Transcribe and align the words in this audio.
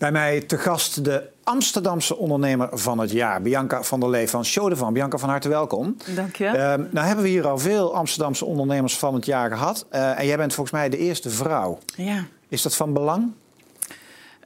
Bij 0.00 0.12
mij 0.12 0.40
te 0.40 0.58
gast 0.58 1.04
de 1.04 1.28
Amsterdamse 1.44 2.16
ondernemer 2.16 2.68
van 2.72 2.98
het 2.98 3.10
jaar, 3.10 3.42
Bianca 3.42 3.82
van 3.82 4.00
der 4.00 4.10
Lee 4.10 4.28
van 4.28 4.44
Show 4.44 4.76
van. 4.76 4.92
Bianca, 4.92 5.18
van 5.18 5.28
harte 5.28 5.48
welkom. 5.48 5.96
Dank 6.14 6.36
je. 6.36 6.44
Uh, 6.44 6.52
nou 6.92 7.06
hebben 7.06 7.24
we 7.24 7.30
hier 7.30 7.46
al 7.46 7.58
veel 7.58 7.94
Amsterdamse 7.94 8.44
ondernemers 8.44 8.98
van 8.98 9.14
het 9.14 9.26
jaar 9.26 9.50
gehad. 9.50 9.86
Uh, 9.92 10.18
en 10.18 10.26
jij 10.26 10.36
bent 10.36 10.54
volgens 10.54 10.76
mij 10.76 10.88
de 10.88 10.96
eerste 10.96 11.30
vrouw. 11.30 11.78
Ja. 11.96 12.24
Is 12.48 12.62
dat 12.62 12.76
van 12.76 12.92
belang? 12.92 13.32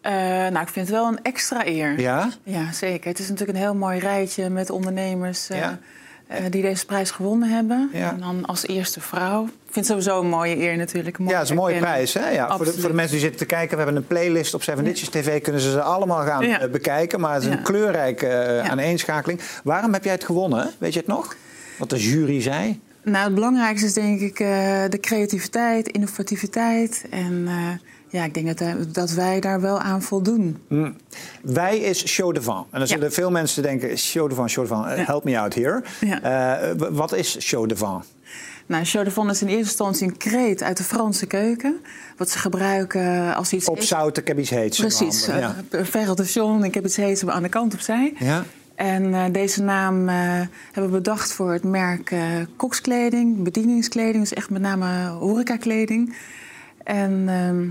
Uh, 0.03 0.13
nou, 0.13 0.61
ik 0.61 0.69
vind 0.69 0.89
het 0.89 0.97
wel 0.97 1.07
een 1.07 1.23
extra 1.23 1.67
eer. 1.67 2.01
Ja? 2.01 2.31
Ja, 2.43 2.73
zeker. 2.73 3.11
Het 3.11 3.19
is 3.19 3.29
natuurlijk 3.29 3.59
een 3.59 3.65
heel 3.65 3.75
mooi 3.75 3.99
rijtje 3.99 4.51
met 4.51 4.71
ondernemers 4.71 5.47
ja. 5.47 5.79
Uh, 6.31 6.37
die 6.51 6.63
deze 6.63 6.87
prijs 6.87 7.11
gewonnen 7.11 7.49
hebben. 7.49 7.91
Ja. 7.93 8.11
En 8.11 8.21
dan 8.21 8.45
als 8.47 8.67
eerste 8.67 9.01
vrouw. 9.01 9.45
Ik 9.45 9.51
vind 9.83 9.89
het 9.89 10.05
sowieso 10.05 10.21
een 10.21 10.29
mooie 10.29 10.57
eer 10.57 10.77
natuurlijk. 10.77 11.19
ja, 11.19 11.25
het 11.35 11.43
is 11.43 11.49
een 11.51 11.57
mooie 11.57 11.79
prijs. 11.79 12.15
Hè? 12.15 12.29
Ja, 12.31 12.57
voor, 12.57 12.65
de, 12.65 12.73
voor 12.73 12.89
de 12.89 12.95
mensen 12.95 13.13
die 13.13 13.21
zitten 13.21 13.41
te 13.41 13.55
kijken, 13.55 13.77
we 13.77 13.83
hebben 13.83 13.97
een 13.97 14.07
playlist 14.07 14.55
op 14.55 14.63
Seven 14.63 14.85
Ditches 14.85 15.09
TV. 15.09 15.43
Kunnen 15.43 15.61
ze 15.61 15.71
ze 15.71 15.83
allemaal 15.83 16.25
gaan 16.25 16.47
Ja. 16.47 16.63
uh, 16.65 16.71
bekijken. 16.71 17.21
Maar 17.21 17.35
het 17.35 17.43
is 17.43 17.49
een 17.49 17.63
kleurrijke 17.63 18.27
Ja. 18.27 18.69
aaneenschakeling. 18.71 19.41
Waarom 19.65 19.93
heb 19.93 20.05
jij 20.05 20.13
het 20.13 20.25
gewonnen? 20.25 20.71
Weet 20.79 20.93
je 20.93 20.99
het 20.99 21.09
nog? 21.09 21.37
Wat 21.79 21.91
de 21.91 21.99
jury 21.99 22.41
zei? 22.43 22.81
Nou, 23.03 23.25
het 23.25 23.35
belangrijkste 23.35 23.87
is 23.87 23.93
denk 23.93 24.21
ik 24.21 24.41
eh, 24.41 24.49
de 24.89 24.99
creativiteit, 25.01 25.89
innovativiteit. 25.89 27.05
En 27.11 27.45
eh, 27.47 27.55
ja, 28.15 28.25
ik 28.25 28.35
denk 28.35 28.47
dat, 28.47 28.61
eh, 28.61 28.75
dat 28.93 29.11
wij 29.11 29.41
daar 29.41 29.61
wel 29.61 29.81
aan 29.81 30.03
voldoen. 30.03 30.59
Mm. 30.69 30.97
Wij 31.43 31.79
is 31.79 32.07
Show. 32.07 32.37
En 32.37 32.43
dan 32.71 32.81
Ja. 32.81 32.87
zullen 32.87 33.13
veel 33.13 33.31
mensen 33.31 33.63
denken, 33.63 33.99
Show 33.99 34.29
de 34.29 34.35
Van, 34.35 34.49
Show 34.49 34.63
de 34.65 34.69
Van, 34.69 34.89
uh, 34.89 34.97
Ja. 34.97 35.05
help 35.05 35.25
me 35.25 35.39
out 35.39 35.55
here. 35.55 35.83
Ja. 36.01 36.63
Uh, 36.63 36.71
w- 36.77 36.89
wat 36.91 37.13
is 37.13 37.41
Show 37.41 37.69
de 37.69 37.77
Van? 37.77 38.05
Nou, 38.67 38.85
Show 38.85 39.07
is 39.07 39.17
in 39.17 39.27
eerste 39.27 39.49
instantie 39.57 40.07
een 40.07 40.17
kreet 40.17 40.63
uit 40.63 40.77
de 40.77 40.83
Franse 40.83 41.27
keuken. 41.27 41.81
Wat 42.17 42.31
ze 42.31 42.39
gebruiken 42.39 43.35
als 43.35 43.53
iets... 43.53 43.69
Op 43.69 43.81
zout, 43.83 44.17
ik 44.17 44.29
heb 44.29 44.39
iets 44.39 44.51
heets. 44.51 44.79
Precies. 44.79 45.29
Uh, 45.29 45.49
ik 46.65 46.75
heb 46.75 46.85
iets 46.85 46.97
heets 46.97 47.27
aan 47.27 47.43
de 47.43 47.49
kant 47.49 47.75
opzij. 47.75 48.15
Ja. 48.19 48.45
En 48.75 49.15
eh, 49.15 49.25
deze 49.33 49.63
naam 49.63 50.09
eh, 50.09 50.15
hebben 50.73 50.93
we 50.93 50.97
bedacht 50.99 51.33
voor 51.33 51.53
het 51.53 51.65
merk 51.65 52.11
eh, 52.11 52.21
kokskleding, 52.57 53.43
bedieningskleding. 53.43 54.19
Dus 54.19 54.33
echt 54.33 54.51
met 54.51 54.63
name 54.63 55.09
horecakleding. 55.09 56.15
En 56.85 57.25
ehm, 57.29 57.67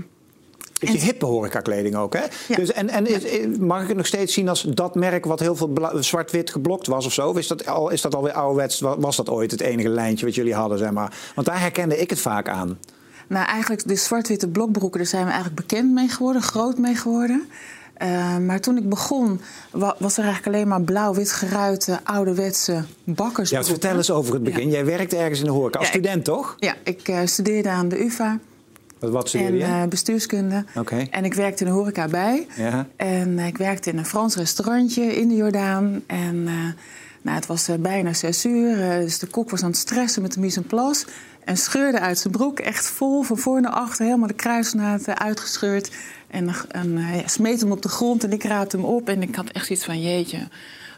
Beetje 0.84 0.98
En- 1.00 1.04
hippe 1.04 1.26
horecakleding 1.26 1.96
ook, 1.96 2.12
hè? 2.14 2.22
Ja. 2.48 2.56
Dus, 2.56 2.72
en 2.72 2.88
en 2.88 3.06
is- 3.06 3.46
mag 3.58 3.82
ik 3.82 3.88
het 3.88 3.96
nog 3.96 4.06
steeds 4.06 4.34
zien 4.34 4.48
als 4.48 4.62
dat 4.62 4.94
merk 4.94 5.24
wat 5.24 5.40
heel 5.40 5.56
veel 5.56 5.90
zwart-wit 6.00 6.50
geblokt 6.50 6.86
was 6.86 7.06
of 7.06 7.12
zo? 7.12 7.28
Of 7.28 7.38
is 7.38 7.46
dat, 7.46 7.66
al, 7.66 7.90
is 7.90 8.00
dat 8.00 8.14
alweer 8.14 8.32
ouderwets? 8.32 8.80
Wa- 8.80 8.98
Was 8.98 9.16
dat 9.16 9.28
ooit 9.30 9.50
het 9.50 9.60
enige 9.60 9.88
lijntje 9.88 10.26
wat 10.26 10.34
jullie 10.34 10.54
hadden, 10.54 10.78
zeg 10.78 10.90
maar? 10.90 11.16
Want 11.34 11.46
daar 11.46 11.60
herkende 11.60 11.98
ik 12.00 12.10
het 12.10 12.20
vaak 12.20 12.48
aan. 12.48 12.78
nou, 13.28 13.46
eigenlijk 13.46 13.88
de 13.88 13.96
zwart-witte 13.96 14.48
blokbroeken, 14.48 14.98
daar 14.98 15.08
zijn 15.08 15.24
we 15.26 15.30
eigenlijk 15.32 15.66
bekend 15.66 15.92
mee 15.92 16.08
geworden, 16.08 16.42
groot 16.42 16.78
mee 16.78 16.94
geworden. 16.94 17.48
Eh, 17.94 18.36
maar 18.38 18.60
toen 18.60 18.76
ik 18.76 18.88
begon, 18.88 19.40
wa- 19.70 19.94
was 19.98 20.16
er 20.18 20.24
eigenlijk 20.24 20.54
alleen 20.56 20.68
maar 20.68 20.80
blauw-wit 20.82 21.32
geruite, 21.32 21.98
ouderwetse 22.04 22.72
Ja, 22.72 22.84
bakkersbroeken. 23.04 23.70
vertel 23.72 23.96
eens 23.96 24.10
over 24.10 24.34
het 24.34 24.42
begin. 24.42 24.70
Jij 24.70 24.84
werkte 24.84 25.16
ergens 25.16 25.38
in 25.38 25.44
de 25.44 25.50
horeca 25.50 25.78
als 25.78 25.88
Ja, 25.88 25.94
ik- 25.94 26.00
student, 26.00 26.24
toch? 26.24 26.54
Ja, 26.58 26.74
ik 26.84 27.08
eh, 27.08 27.18
studeerde 27.24 27.68
aan 27.68 27.88
de 27.88 28.04
UvA 28.04 28.38
Wat, 29.04 29.12
wat 29.12 29.22
en 29.22 29.28
studeerde 29.28 29.56
je? 29.58 29.64
eh, 29.64 29.84
bestuurskunde. 29.88 30.64
Oké. 30.76 31.06
En 31.10 31.24
ik 31.24 31.34
werkte 31.34 31.64
in 31.64 31.70
de 31.70 31.76
horeca 31.76 32.08
bij. 32.08 32.46
Ja. 32.56 32.86
En 32.96 33.38
eh, 33.38 33.46
ik 33.46 33.56
werkte 33.58 33.90
in 33.90 33.98
een 33.98 34.06
Frans 34.06 34.36
restaurantje 34.36 35.02
in 35.16 35.28
de 35.28 35.34
Jordaan. 35.34 36.02
En 36.06 36.42
eh, 36.46 36.54
nou, 37.22 37.36
het 37.36 37.46
was 37.46 37.68
bijna 37.80 38.12
zes 38.12 38.44
uur. 38.44 38.76
dus 39.00 39.18
de 39.18 39.26
kok 39.26 39.50
was 39.50 39.62
aan 39.62 39.68
het 39.70 39.78
stressen 39.78 40.22
met 40.22 40.32
de 40.32 40.40
mise 40.40 40.56
en 40.60 40.66
place. 40.66 41.06
En 41.44 41.56
scheurde 41.56 42.00
uit 42.00 42.18
zijn 42.18 42.32
broek, 42.32 42.58
echt 42.58 42.86
vol, 42.86 43.22
van 43.22 43.38
voor 43.38 43.60
naar 43.60 43.72
achter. 43.72 44.04
Helemaal 44.04 44.28
de 44.28 44.34
kruisnaad 44.34 45.08
uitgescheurd. 45.18 45.90
En, 46.30 46.48
en 46.70 46.98
ja, 46.98 47.28
smeet 47.28 47.60
hem 47.60 47.72
op 47.72 47.82
de 47.82 47.88
grond 47.88 48.24
en 48.24 48.32
ik 48.32 48.44
raapte 48.44 48.76
hem 48.76 48.84
op. 48.84 49.08
En 49.08 49.22
ik 49.22 49.34
had 49.34 49.48
echt 49.50 49.66
zoiets 49.66 49.84
van, 49.84 50.00
jeetje, 50.02 50.38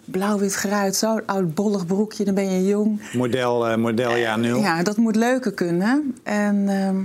blauw-wit 0.05 0.57
geruit. 0.57 0.97
Zo'n 0.97 1.27
oud 1.27 1.55
bollig 1.55 1.87
broekje, 1.87 2.25
dan 2.25 2.35
ben 2.35 2.51
je 2.51 2.67
jong. 2.67 3.01
Model, 3.13 3.69
eh, 3.69 3.77
model 3.77 4.17
jaar 4.17 4.39
nul. 4.39 4.61
Ja, 4.61 4.83
dat 4.83 4.97
moet 4.97 5.17
leuker 5.17 5.53
kunnen. 5.53 6.15
En 6.23 6.69
ehm, 6.69 6.97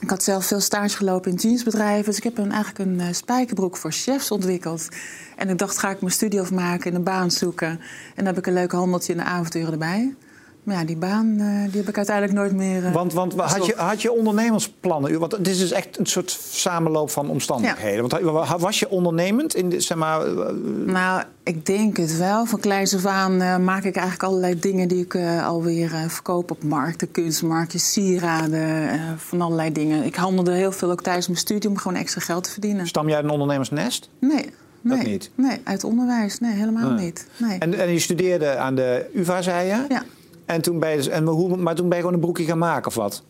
ik 0.00 0.10
had 0.10 0.22
zelf 0.22 0.46
veel 0.46 0.60
stage 0.60 0.96
gelopen 0.96 1.30
in 1.30 1.36
jeansbedrijven. 1.36 2.04
Dus 2.04 2.16
ik 2.16 2.22
heb 2.22 2.38
een, 2.38 2.52
eigenlijk 2.52 2.90
een 2.90 3.00
eh, 3.00 3.12
spijkerbroek 3.12 3.76
voor 3.76 3.92
chefs 3.92 4.30
ontwikkeld. 4.30 4.88
En 5.36 5.48
ik 5.48 5.58
dacht, 5.58 5.78
ga 5.78 5.90
ik 5.90 6.00
mijn 6.00 6.12
studie 6.12 6.40
afmaken 6.40 6.90
en 6.90 6.96
een 6.96 7.02
baan 7.02 7.30
zoeken. 7.30 7.68
En 7.68 7.80
dan 8.14 8.26
heb 8.26 8.38
ik 8.38 8.46
een 8.46 8.52
leuk 8.52 8.72
handeltje 8.72 9.12
en 9.12 9.18
de 9.18 9.24
avonturen 9.24 9.72
erbij. 9.72 10.14
Maar 10.62 10.76
ja, 10.76 10.84
die 10.84 10.96
baan 10.96 11.36
eh, 11.38 11.62
die 11.72 11.80
heb 11.80 11.88
ik 11.88 11.96
uiteindelijk 11.96 12.36
nooit 12.38 12.52
meer... 12.52 12.86
eh, 12.86 12.92
Want, 12.92 13.12
want 13.12 13.34
had, 13.34 13.66
je, 13.66 13.74
had 13.76 14.02
je 14.02 14.12
ondernemersplannen? 14.12 15.18
Want 15.20 15.32
het 15.32 15.48
is 15.48 15.58
dus 15.58 15.70
echt 15.72 15.98
een 15.98 16.06
soort 16.06 16.38
samenloop 16.50 17.10
van 17.10 17.28
omstandigheden. 17.30 18.08
Want 18.08 18.42
was 18.60 18.78
je 18.78 18.88
ondernemend? 18.90 19.54
In 19.54 19.68
de, 19.68 19.80
zeg 19.80 19.98
maar, 19.98 20.26
eh, 20.26 20.54
Nou, 20.86 21.22
ik 21.42 21.66
denk 21.66 21.96
het 21.96 22.16
wel. 22.18 22.46
Van 22.46 22.60
kleins 22.60 22.94
af 22.94 23.06
aan 23.06 23.64
maak 23.64 23.84
ik 23.84 23.94
eigenlijk 23.96 24.22
allerlei 24.22 24.58
dingen 24.58 24.88
die 24.88 25.04
ik 25.04 25.16
alweer 25.44 25.90
verkoop 26.08 26.50
op 26.50 26.62
markten, 26.62 27.10
kunstmarktjes, 27.10 27.92
sieraden, 27.92 28.88
van 29.16 29.40
allerlei 29.40 29.72
dingen. 29.72 30.04
Ik 30.04 30.14
handelde 30.14 30.52
heel 30.52 30.72
veel 30.72 30.90
ook 30.90 31.02
tijdens 31.02 31.26
mijn 31.26 31.38
studie 31.38 31.70
om 31.70 31.76
gewoon 31.76 31.96
extra 31.98 32.20
geld 32.20 32.44
te 32.44 32.50
verdienen. 32.50 32.86
stam 32.86 33.06
jij 33.06 33.16
uit 33.16 33.24
een 33.24 33.30
ondernemersnest? 33.30 34.08
Nee. 34.18 34.50
Dat 34.82 34.96
Nee, 34.98 35.06
niet? 35.06 35.30
nee, 35.34 35.60
uit 35.64 35.84
onderwijs. 35.84 36.38
Nee, 36.38 36.52
helemaal 36.52 36.90
Ah. 36.90 36.98
niet. 36.98 37.26
Nee. 37.36 37.58
En, 37.58 37.74
en 37.78 37.92
je 37.92 37.98
studeerde 37.98 38.56
aan 38.56 38.74
de 38.74 39.10
UvA, 39.14 39.42
zei 39.42 39.66
je? 39.68 39.84
Ja. 39.88 40.02
En 40.50 40.60
toen 40.62 40.78
ben 40.78 40.90
je, 40.90 40.96
dus- 40.96 41.08
en 41.08 41.24
hoe, 41.26 41.56
maar 41.56 41.74
toen 41.74 41.88
ben 41.88 41.96
je 41.96 42.02
gewoon 42.02 42.14
een 42.14 42.24
broekje 42.24 42.44
gaan 42.44 42.58
maken 42.58 42.86
of 42.86 42.94
wat? 42.94 43.22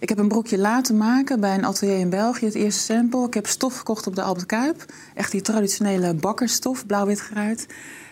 Ik 0.00 0.08
heb 0.08 0.18
een 0.18 0.28
broekje 0.28 0.58
laten 0.58 0.96
maken 0.96 1.40
bij 1.40 1.54
een 1.54 1.64
atelier 1.64 1.98
in 1.98 2.10
België, 2.10 2.44
het 2.44 2.54
eerste 2.54 2.80
sample. 2.80 3.26
Ik 3.26 3.34
heb 3.34 3.46
stof 3.46 3.76
gekocht 3.76 4.06
op 4.06 4.14
de 4.14 4.22
Albert 4.22 4.46
Kuip. 4.46 4.84
Echt 5.14 5.30
die 5.30 5.40
traditionele 5.42 6.14
bakkersstof, 6.14 6.86
blauw-wit 6.86 7.20
geruit. 7.20 7.66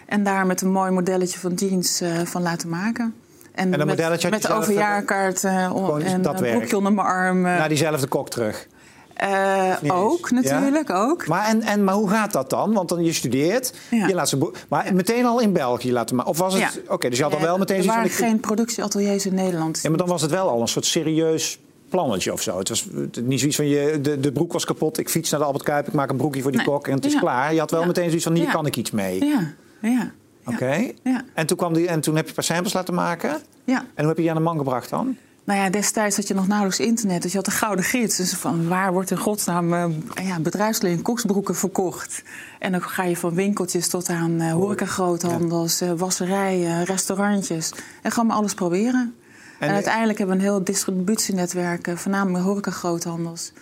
En 0.06 0.24
daar 0.24 0.46
met 0.46 0.60
een 0.60 0.70
mooi 0.70 0.90
modelletje 0.90 1.38
van 1.38 1.52
jeans 1.52 2.00
eh, 2.00 2.20
van 2.24 2.42
laten 2.42 2.68
maken. 2.68 3.14
En, 3.52 3.70
dat 3.70 3.78
met, 3.86 4.20
met 4.30 4.42
de 4.42 4.46
zelf, 4.48 4.58
overjaarkaart 4.58 5.44
eh, 5.44 5.64
en 5.64 6.24
een 6.24 6.50
broekje 6.50 6.76
onder 6.76 6.92
mijn 6.92 7.06
arm. 7.06 7.46
eh, 7.46 7.58
Naar 7.58 7.68
diezelfde 7.68 8.06
kok 8.06 8.30
terug. 8.30 8.66
Eh, 9.14 9.74
ook 9.88 10.30
natuurlijk, 10.30 10.90
ook. 10.90 11.26
Maar, 11.26 11.46
en, 11.46 11.62
en, 11.62 11.84
maar 11.84 11.94
hoe 11.94 12.08
gaat 12.10 12.32
dat 12.32 12.50
dan? 12.50 12.72
Want 12.72 12.88
dan 12.88 13.04
je 13.04 13.12
studeert, 13.12 13.72
Ja. 13.90 14.06
je 14.06 14.14
laat 14.14 14.28
ze 14.28 14.50
maar 14.68 14.94
meteen 14.94 15.24
al 15.24 15.40
in 15.40 15.52
België 15.52 15.92
laten 15.92 16.16
maken. 16.16 16.30
Of 16.32 16.38
was 16.38 16.52
het? 16.54 16.62
Ja. 16.62 16.92
Oké, 16.92 17.08
dus 17.08 17.18
je 17.18 17.24
had 17.24 17.34
al 17.34 17.40
wel 17.40 17.58
meteen 17.58 17.78
Er 17.80 17.86
waren 17.86 18.10
van. 18.10 18.24
ik- 18.24 18.30
geen 18.30 18.40
productieateliers 18.40 19.26
in 19.26 19.34
Nederland. 19.34 19.80
Ja, 19.82 19.88
maar 19.88 19.98
dan 19.98 20.08
was 20.08 20.22
het 20.22 20.30
wel 20.30 20.48
al 20.48 20.60
een 20.60 20.68
soort 20.68 20.86
serieus 20.86 21.58
plannetje 21.88 22.32
of 22.32 22.42
zo. 22.42 22.58
Het 22.58 22.68
was 22.68 22.86
niet 23.22 23.38
zoiets 23.38 23.56
van 23.56 23.66
je, 23.68 23.98
de, 24.00 24.20
de 24.20 24.32
broek 24.32 24.52
was 24.52 24.64
kapot, 24.64 24.98
ik 24.98 25.08
fiets 25.10 25.30
naar 25.30 25.40
de 25.40 25.46
Albert 25.46 25.64
Kuip, 25.64 25.86
ik 25.86 25.92
maak 25.92 26.10
een 26.10 26.16
broekje 26.16 26.42
voor 26.42 26.50
die 26.50 26.60
Nee. 26.60 26.68
kok 26.70 26.88
en 26.88 26.94
het 26.94 27.04
is 27.04 27.14
klaar. 27.18 27.52
Je 27.54 27.58
had 27.60 27.70
wel 27.70 27.86
meteen 27.86 28.04
zoiets 28.06 28.24
van 28.24 28.34
hier 28.34 28.50
kan 28.50 28.66
ik 28.66 28.76
iets 28.76 28.90
mee. 28.90 29.24
Ja, 29.24 29.52
ja. 29.80 30.10
Oké. 30.46 30.90
Ja. 31.02 31.24
En, 31.34 31.46
toen 31.46 31.56
kwam 31.56 31.72
die, 31.72 31.88
en 31.88 32.00
toen 32.00 32.14
heb 32.14 32.22
je 32.24 32.28
een 32.28 32.34
paar 32.36 32.44
samples 32.44 32.72
laten 32.72 32.94
maken. 32.94 33.30
En 33.30 33.40
ja. 33.64 33.84
hoe 33.96 34.06
heb 34.06 34.16
je 34.16 34.22
die 34.22 34.30
aan 34.30 34.36
de 34.36 34.42
man 34.42 34.56
gebracht 34.58 34.90
dan? 34.90 35.16
Nou 35.44 35.60
ja, 35.60 35.70
destijds 35.70 36.16
had 36.16 36.28
je 36.28 36.34
nog 36.34 36.46
nauwelijks 36.46 36.80
internet, 36.80 37.22
dus 37.22 37.30
je 37.30 37.36
had 37.36 37.46
een 37.46 37.52
gouden 37.52 37.84
gids. 37.84 38.16
Dus 38.16 38.32
van 38.32 38.68
waar 38.68 38.92
wordt 38.92 39.10
in 39.10 39.16
godsnaam 39.16 39.72
eh, 39.74 39.86
ja, 40.26 40.40
bedrijfsleven 40.40 41.02
koksbroeken 41.02 41.54
verkocht? 41.54 42.22
En 42.58 42.72
dan 42.72 42.82
ga 42.82 43.04
je 43.04 43.16
van 43.16 43.34
winkeltjes 43.34 43.88
tot 43.88 44.08
aan 44.08 44.40
eh 44.40 44.52
horeca-groothandels, 44.52 45.82
wasserijen, 45.96 46.84
restaurantjes. 46.84 47.72
En 48.02 48.10
gewoon 48.10 48.26
maar 48.26 48.36
alles 48.36 48.54
proberen. 48.54 49.14
En, 49.58 49.68
En- 49.68 49.74
uiteindelijk 49.74 50.18
hebben 50.18 50.36
we 50.36 50.42
een 50.42 50.48
heel 50.48 50.64
distributienetwerk, 50.64 51.90
voornamelijk 51.94 52.44
horeca-groothandels. 52.44 53.52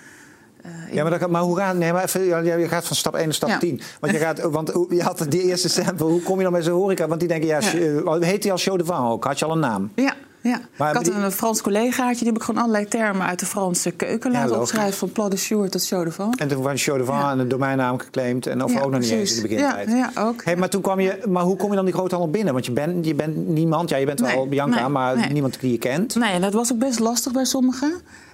Eh, 0.63 0.71
Ja, 0.95 1.03
maar, 1.09 1.19
dat, 1.19 1.31
maar 1.31 1.43
hoe 1.43 1.57
gaat 1.57 1.77
nee, 1.77 1.93
maar 1.93 2.05
even, 2.05 2.45
je 2.61 2.69
gaat 2.69 2.87
van 2.87 2.97
stap 2.97 3.15
1 3.15 3.25
naar 3.25 3.35
stap 3.35 3.49
Ja. 3.49 3.59
10. 3.59 3.81
Want 4.01 4.13
je, 4.13 4.19
gaat, 4.19 4.41
want 4.41 4.73
je 4.91 5.03
had 5.03 5.27
die 5.29 5.43
eerste 5.43 5.69
sample, 5.69 6.07
hoe 6.07 6.23
kom 6.23 6.37
je 6.37 6.43
dan 6.43 6.53
bij 6.53 6.63
zo'n 6.63 6.75
horeca? 6.81 7.09
Want 7.09 7.21
die 7.21 7.29
denken, 7.29 7.49
ja, 7.49 7.59
Ja. 7.61 8.19
heet 8.21 8.43
die 8.43 8.53
als 8.53 8.63
Show 8.63 8.79
de 8.79 8.85
Van 8.85 9.07
ook? 9.07 9.25
Had 9.25 9.39
je 9.39 9.45
al 9.45 9.53
een 9.53 9.59
naam? 9.59 9.91
Ja, 9.95 10.15
ja. 10.43 10.61
Maar 10.77 10.89
ik 10.91 10.95
had 10.97 11.05
die- 11.05 11.15
een 11.15 11.33
Frans 11.33 11.63
collegaatje, 11.63 12.19
die 12.19 12.27
heb 12.27 12.37
ik 12.37 12.43
gewoon 12.43 12.61
allerlei 12.61 12.89
termen 12.89 13.27
uit 13.27 13.39
de 13.39 13.47
Franse 13.47 13.91
keuken 13.91 14.31
laten 14.31 14.49
logisch. 14.51 14.63
opschrijven. 14.63 14.99
Van 14.99 15.13
plat 15.13 15.31
de 15.31 15.37
jour 15.37 15.71
tot 15.71 15.83
show 15.83 16.05
de 16.05 16.13
van. 16.13 16.35
En 16.35 16.49
toen 16.49 16.63
was 16.63 16.81
Show 16.81 16.99
de 16.99 17.05
Van 17.05 17.31
en 17.31 17.39
een 17.39 17.49
domeinnaam 17.49 17.99
geclaimd. 17.99 18.47
En 18.47 18.65
of 18.65 18.83
ook 18.83 18.91
nog 18.91 19.01
niet 19.01 19.11
eens 19.11 19.31
in 19.37 19.43
de 19.43 19.49
begintijd. 19.49 19.89
Ja, 19.89 20.11
ja 20.15 20.23
ook. 20.23 20.45
Hey, 20.45 20.57
maar, 20.57 20.69
toen 20.69 20.83
kwam 20.83 21.01
je, 21.01 21.23
maar 21.29 21.43
hoe 21.43 21.57
kom 21.57 21.69
je 21.71 21.77
dan 21.77 21.85
die 21.85 21.95
groothandel 21.95 22.31
binnen? 22.31 22.53
Want 22.53 22.67
je 22.67 22.73
bent, 22.73 23.07
je 23.07 23.15
bent 23.15 23.49
niemand, 23.49 23.89
ja, 23.89 23.97
je 23.97 24.07
bent 24.07 24.21
wel 24.21 24.49
Bianca, 24.49 24.81
nee, 24.81 24.89
maar 24.89 25.17
nee. 25.17 25.29
niemand 25.33 25.61
die 25.61 25.73
je 25.73 25.79
kent. 25.79 26.15
Nee, 26.15 26.41
dat 26.41 26.53
was 26.53 26.73
ook 26.73 26.79
best 26.79 26.99
lastig 26.99 27.33
bij 27.33 27.45
sommigen. 27.45 27.93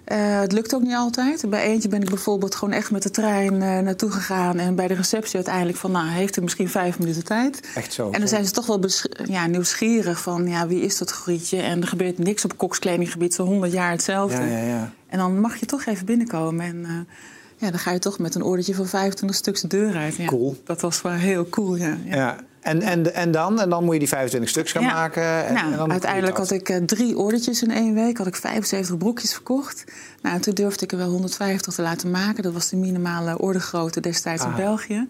Eh, 0.08 0.40
het 0.40 0.52
lukt 0.52 0.74
ook 0.74 0.82
niet 0.82 0.94
altijd. 0.94 1.50
Bij 1.50 1.62
eentje 1.62 1.88
ben 1.88 2.02
ik 2.02 2.08
bijvoorbeeld 2.08 2.54
gewoon 2.54 2.74
echt 2.74 2.90
met 2.90 3.02
de 3.02 3.10
trein 3.10 3.62
eh, 3.62 3.78
naartoe 3.78 4.10
gegaan. 4.10 4.58
En 4.58 4.74
bij 4.74 4.88
de 4.88 4.94
receptie 4.94 5.34
uiteindelijk 5.34 5.78
van, 5.78 5.90
nou, 5.90 6.08
heeft 6.08 6.36
u 6.36 6.42
misschien 6.42 6.68
vijf 6.68 6.98
minuten 6.98 7.24
tijd? 7.24 7.60
Echt 7.74 7.92
zo. 7.92 8.10
En 8.10 8.18
dan 8.18 8.28
zijn 8.28 8.44
ze 8.44 8.52
toch 8.52 8.66
wel 8.66 8.80
ja, 9.24 9.46
nieuwsgierig 9.46 10.20
van, 10.20 10.46
ja, 10.46 10.66
wie 10.66 10.80
is 10.80 10.98
dat 10.98 11.10
grietje? 11.10 11.60
En 11.60 11.80
er 11.80 11.88
gebeurt 11.88 12.18
niks 12.18 12.44
op 12.44 12.56
kokskledinggebied, 12.56 13.34
zo 13.34 13.44
honderd 13.44 13.72
jaar 13.72 13.90
hetzelfde. 13.90 14.42
Ja, 14.42 14.46
ja, 14.46 14.64
ja. 14.64 14.92
En 15.06 15.18
dan 15.18 15.40
mag 15.40 15.56
je 15.56 15.66
toch 15.66 15.84
even 15.84 16.06
binnenkomen. 16.06 16.66
En 16.66 16.84
eh, 16.84 17.14
ja, 17.58 17.70
dan 17.70 17.78
ga 17.78 17.90
je 17.90 17.98
toch 17.98 18.18
met 18.18 18.34
een 18.34 18.42
ordertje 18.42 18.74
van 18.74 18.86
25 18.86 19.36
stuks 19.38 19.60
de 19.60 19.68
deur 19.68 19.96
uit. 19.96 20.16
Ja, 20.16 20.24
Cool. 20.26 20.56
Dat 20.64 20.80
was 20.80 21.02
wel 21.02 21.12
heel 21.12 21.48
cool, 21.48 21.76
ja. 21.76 21.96
ja. 22.04 22.16
Ja. 22.16 22.36
En, 22.60 22.82
en, 22.82 23.14
en 23.14 23.30
dan? 23.30 23.60
En 23.60 23.70
dan 23.70 23.84
moet 23.84 23.92
je 23.92 23.98
die 23.98 24.08
25 24.08 24.50
stuks 24.50 24.72
gaan 24.72 24.82
Ja. 24.82 24.92
maken. 24.92 25.46
En, 25.46 25.54
nou, 25.54 25.72
en 25.72 25.78
dan 25.78 25.90
uiteindelijk 25.92 26.36
had 26.36 26.50
ik 26.50 26.68
eh, 26.68 26.76
drie 26.76 27.16
ordertjes 27.18 27.62
in 27.62 27.70
één 27.70 27.94
week. 27.94 28.18
Had 28.18 28.26
ik 28.26 28.36
75 28.36 28.96
broekjes 28.98 29.32
verkocht. 29.32 29.84
Nou, 30.22 30.34
en 30.34 30.40
toen 30.40 30.54
durfde 30.54 30.84
ik 30.84 30.92
er 30.92 30.98
wel 30.98 31.10
150 31.10 31.74
te 31.74 31.82
laten 31.82 32.10
maken. 32.10 32.42
Dat 32.42 32.52
was 32.52 32.68
de 32.68 32.76
minimale 32.76 33.38
ordergrootte 33.38 34.00
destijds 34.00 34.42
in 34.44 34.48
Ah. 34.50 34.56
België. 34.56 35.06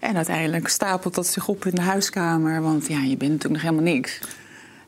En 0.00 0.16
uiteindelijk 0.16 0.68
stapelt 0.68 1.14
dat 1.14 1.26
zich 1.26 1.48
op 1.48 1.64
in 1.66 1.74
de 1.74 1.80
huiskamer. 1.80 2.62
Want 2.62 2.86
ja, 2.86 2.98
je 3.02 3.16
bent 3.16 3.30
natuurlijk 3.32 3.62
nog 3.62 3.62
helemaal 3.62 3.92
niks. 3.94 4.20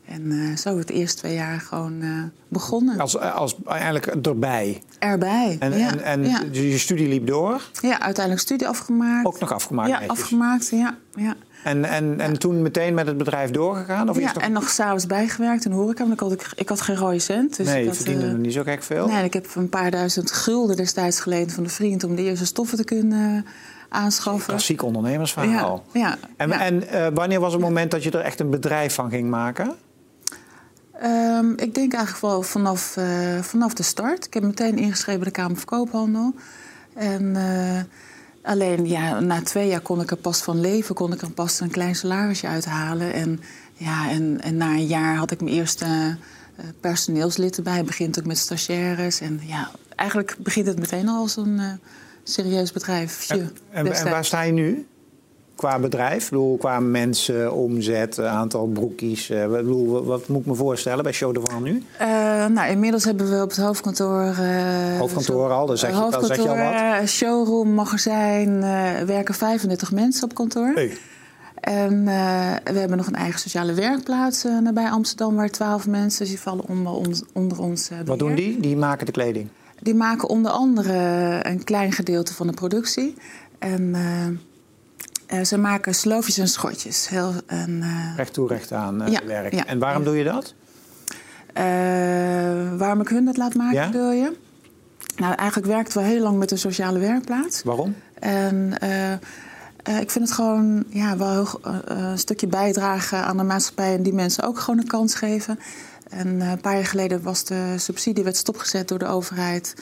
En 0.07 0.31
eh, 0.31 0.57
zo 0.57 0.77
het 0.77 0.89
eerste 0.89 1.17
twee 1.17 1.33
jaar 1.33 1.59
gewoon 1.59 2.01
eh, 2.01 2.09
begonnen. 2.47 2.99
Als, 2.99 3.17
als 3.19 3.55
eigenlijk 3.65 4.05
erbij. 4.05 4.81
Erbij. 4.99 5.57
En, 5.59 5.77
ja, 5.77 5.89
en, 5.89 6.03
en 6.03 6.25
ja. 6.25 6.41
je 6.51 6.77
studie 6.77 7.07
liep 7.07 7.27
door. 7.27 7.61
ja, 7.81 7.99
uiteindelijk 7.99 8.45
studie 8.45 8.67
afgemaakt. 8.67 9.25
Ook 9.27 9.39
nog 9.39 9.53
afgemaakt 9.53 9.89
Ja, 9.89 9.99
netjes. 9.99 10.19
afgemaakt, 10.19 10.69
ja. 10.69 10.97
ja. 11.15 11.35
En, 11.63 11.85
en, 11.85 12.19
en 12.19 12.39
toen 12.39 12.61
meteen 12.61 12.93
met 12.93 13.07
het 13.07 13.17
bedrijf 13.17 13.51
doorgegaan? 13.51 14.09
Of 14.09 14.19
ja 14.19 14.33
nog... 14.33 14.43
en 14.43 14.51
nog 14.51 14.69
s'avonds 14.69 15.05
bijgewerkt 15.05 15.65
in 15.65 15.71
de 15.71 15.77
horeca. 15.77 15.99
Want 15.99 16.13
ik 16.13 16.19
had, 16.19 16.31
ik, 16.31 16.51
ik 16.55 16.69
had 16.69 16.81
geen 16.81 16.95
rode 16.95 17.19
cent. 17.19 17.57
Dus 17.57 17.65
nee, 17.67 17.75
ik 17.75 17.81
je 17.81 17.87
had, 17.87 17.97
verdiende 17.97 18.27
nog 18.27 18.37
niet 18.37 18.53
zo 18.53 18.63
gek 18.63 18.83
veel. 18.83 19.07
Nee, 19.07 19.23
ik 19.23 19.33
heb 19.33 19.47
een 19.55 19.69
paar 19.69 19.91
duizend 19.91 20.31
gulden 20.31 20.75
destijds 20.75 21.19
geleend 21.19 21.53
van 21.53 21.63
een 21.63 21.69
vriend 21.69 22.03
om 22.03 22.15
de 22.15 22.23
eerste 22.23 22.45
stoffen 22.45 22.77
te 22.77 22.83
kunnen 22.83 23.45
aanschaffen. 23.89 24.47
Klassiek 24.47 24.81
ondernemersverhaal. 24.81 25.83
Ja, 25.91 26.01
ja, 26.01 26.17
En, 26.37 26.51
en 26.51 27.13
wanneer 27.13 27.39
was 27.39 27.53
het 27.53 27.61
moment 27.61 27.91
dat 27.91 28.03
je 28.03 28.11
er 28.11 28.19
echt 28.19 28.39
een 28.39 28.49
bedrijf 28.49 28.93
van 28.93 29.09
ging 29.09 29.29
maken? 29.29 29.75
Ehm, 31.01 31.51
ik 31.51 31.73
denk 31.73 31.93
eigenlijk 31.93 32.21
wel 32.21 32.41
vanaf, 32.41 32.97
eh, 32.97 33.41
vanaf 33.41 33.73
de 33.73 33.83
start. 33.83 34.25
Ik 34.25 34.33
heb 34.33 34.43
meteen 34.43 34.77
ingeschreven 34.77 35.21
bij 35.21 35.29
de 35.29 35.39
Kamer 35.39 35.57
van 35.57 35.65
Koophandel. 35.65 36.33
En 36.93 37.35
eh, 37.35 37.81
alleen 38.41 38.87
ja, 38.87 39.19
na 39.19 39.41
twee 39.41 39.67
jaar 39.67 39.81
kon 39.81 40.01
ik 40.01 40.11
er 40.11 40.17
pas 40.17 40.41
van 40.41 40.61
leven, 40.61 40.95
kon 40.95 41.13
ik 41.13 41.21
er 41.21 41.31
pas 41.31 41.59
een 41.59 41.71
klein 41.71 41.95
salarisje 41.95 42.47
uithalen. 42.47 43.13
En, 43.13 43.39
ja, 43.73 44.09
en, 44.09 44.41
en 44.41 44.57
na 44.57 44.69
een 44.69 44.87
jaar 44.87 45.15
had 45.15 45.31
ik 45.31 45.41
mijn 45.41 45.55
eerste 45.55 45.85
eh, 45.85 46.65
personeelslid 46.79 47.57
erbij. 47.57 47.83
Begint 47.83 48.19
ook 48.19 48.25
met 48.25 48.37
stagiaires. 48.37 49.19
En 49.19 49.39
ja, 49.43 49.71
eigenlijk 49.95 50.35
begint 50.39 50.67
het 50.67 50.79
meteen 50.79 51.07
al 51.07 51.21
als 51.21 51.35
een 51.35 51.61
serieus 52.23 52.71
bedrijf. 52.71 53.29
En, 53.29 53.51
en, 53.71 53.93
en 53.93 54.09
waar 54.09 54.25
sta 54.25 54.41
je 54.41 54.51
nu? 54.51 54.87
Qua 55.57 55.79
bedrijf? 55.79 56.23
Ik 56.23 56.29
bedoel, 56.29 56.57
qua 56.57 56.79
mensen, 56.79 57.53
omzet, 57.53 58.19
aantal 58.19 58.67
broekies. 58.67 59.29
eh, 59.29 59.43
ik 59.43 59.49
bedoel, 59.51 60.03
wat, 60.05 60.27
moet 60.27 60.39
ik 60.39 60.45
me 60.45 60.55
voorstellen 60.55 61.03
bij 61.03 61.11
Show 61.13 61.33
de 61.33 61.39
Van 61.43 61.63
nu? 61.63 61.83
Eh, 61.97 62.07
nou, 62.45 62.69
inmiddels 62.69 63.03
hebben 63.03 63.29
we 63.29 63.41
op 63.41 63.49
het 63.49 63.57
hoofdkantoor... 63.57 64.21
eh, 64.21 64.97
Hoofdkantoor 64.99 65.51
al, 65.51 65.65
dan 65.65 65.77
zeg 65.77 65.89
je- 65.89 66.09
dan 66.11 66.25
zeg 66.25 66.37
je 66.43 66.49
al 66.49 66.99
wat. 66.99 67.07
showroom, 67.09 67.73
magazijn, 67.73 68.63
eh, 68.63 69.01
werken 69.05 69.33
35 69.35 69.91
mensen 69.91 70.23
op 70.23 70.33
kantoor. 70.35 70.71
Hey. 70.73 70.97
En 71.61 71.91
eh, 72.07 72.73
we 72.73 72.79
hebben 72.79 72.97
nog 72.97 73.07
een 73.07 73.15
eigen 73.15 73.39
sociale 73.39 73.73
werkplaats 73.73 74.43
nabij 74.63 74.89
Amsterdam... 74.89 75.35
waar 75.35 75.49
12 75.49 75.87
mensen, 75.87 76.19
dus 76.19 76.29
die 76.29 76.39
vallen 76.39 76.67
onder 76.67 76.93
ons, 76.93 77.23
onder 77.33 77.59
ons 77.61 77.89
Wat 78.05 78.19
doen 78.19 78.35
die? 78.35 78.59
Die 78.59 78.77
maken 78.77 79.05
de 79.05 79.11
kleding. 79.11 79.47
Die 79.81 79.95
maken 79.95 80.29
onder 80.29 80.51
andere 80.51 80.93
een 81.41 81.63
klein 81.63 81.91
gedeelte 81.91 82.33
van 82.33 82.47
de 82.47 82.53
productie. 82.53 83.13
En 83.59 83.95
eh, 85.27 85.43
ze 85.43 85.57
maken 85.57 85.95
sloofjes 85.95 86.37
en 86.37 86.47
schotjes. 86.47 87.09
Heel, 87.09 87.33
en, 87.45 87.79
eh, 87.81 88.15
Recht 88.15 88.33
toe, 88.33 88.47
recht 88.47 88.71
aan 88.71 89.01
eh, 89.01 89.11
Ja, 89.11 89.25
werk. 89.25 89.53
ja, 89.53 89.65
en 89.65 89.79
waarom 89.79 90.03
doe 90.03 90.17
je 90.17 90.23
dat? 90.23 90.53
Waarom 92.77 93.01
ik 93.01 93.07
hun 93.07 93.25
dat 93.25 93.37
laat 93.37 93.55
maken, 93.55 93.75
Ja? 93.75 93.89
bedoel 93.89 94.11
je? 94.11 94.35
Nou, 95.15 95.35
eigenlijk 95.35 95.67
werkten 95.67 96.01
we 96.01 96.07
heel 96.07 96.21
lang 96.21 96.37
met 96.37 96.51
een 96.51 96.57
sociale 96.57 96.99
werkplaats. 96.99 97.63
Waarom? 97.63 97.95
En 98.19 98.73
ik 100.01 100.11
vind 100.11 100.25
het 100.25 100.31
gewoon 100.31 100.83
ja, 100.89 101.17
wel 101.17 101.29
heel, 101.31 101.59
een 101.85 102.17
stukje 102.19 102.47
bijdragen 102.47 103.23
aan 103.23 103.37
de 103.37 103.43
maatschappij... 103.43 103.95
en 103.95 104.03
die 104.03 104.13
mensen 104.13 104.43
ook 104.43 104.59
gewoon 104.59 104.79
een 104.79 104.87
kans 104.87 105.15
geven. 105.15 105.59
En 106.09 106.41
een 106.41 106.61
paar 106.61 106.73
jaar 106.75 106.85
geleden 106.85 107.21
was 107.21 107.43
de 107.43 107.73
subsidie 107.77 108.23
werd 108.23 108.37
stopgezet 108.37 108.87
door 108.87 108.99
de 108.99 109.07
overheid... 109.07 109.73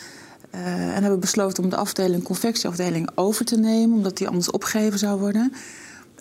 Eh, 0.56 0.96
en 0.96 1.02
hebben 1.02 1.20
besloten 1.20 1.64
om 1.64 1.70
de 1.70 1.76
afdeling, 1.76 2.24
confectieafdeling 2.24 3.10
over 3.16 3.46
te 3.46 3.58
nemen... 3.58 3.96
omdat 3.98 4.18
die 4.18 4.28
anders 4.28 4.52
opgegeven 4.52 5.00
zou 5.00 5.20
worden... 5.20 5.54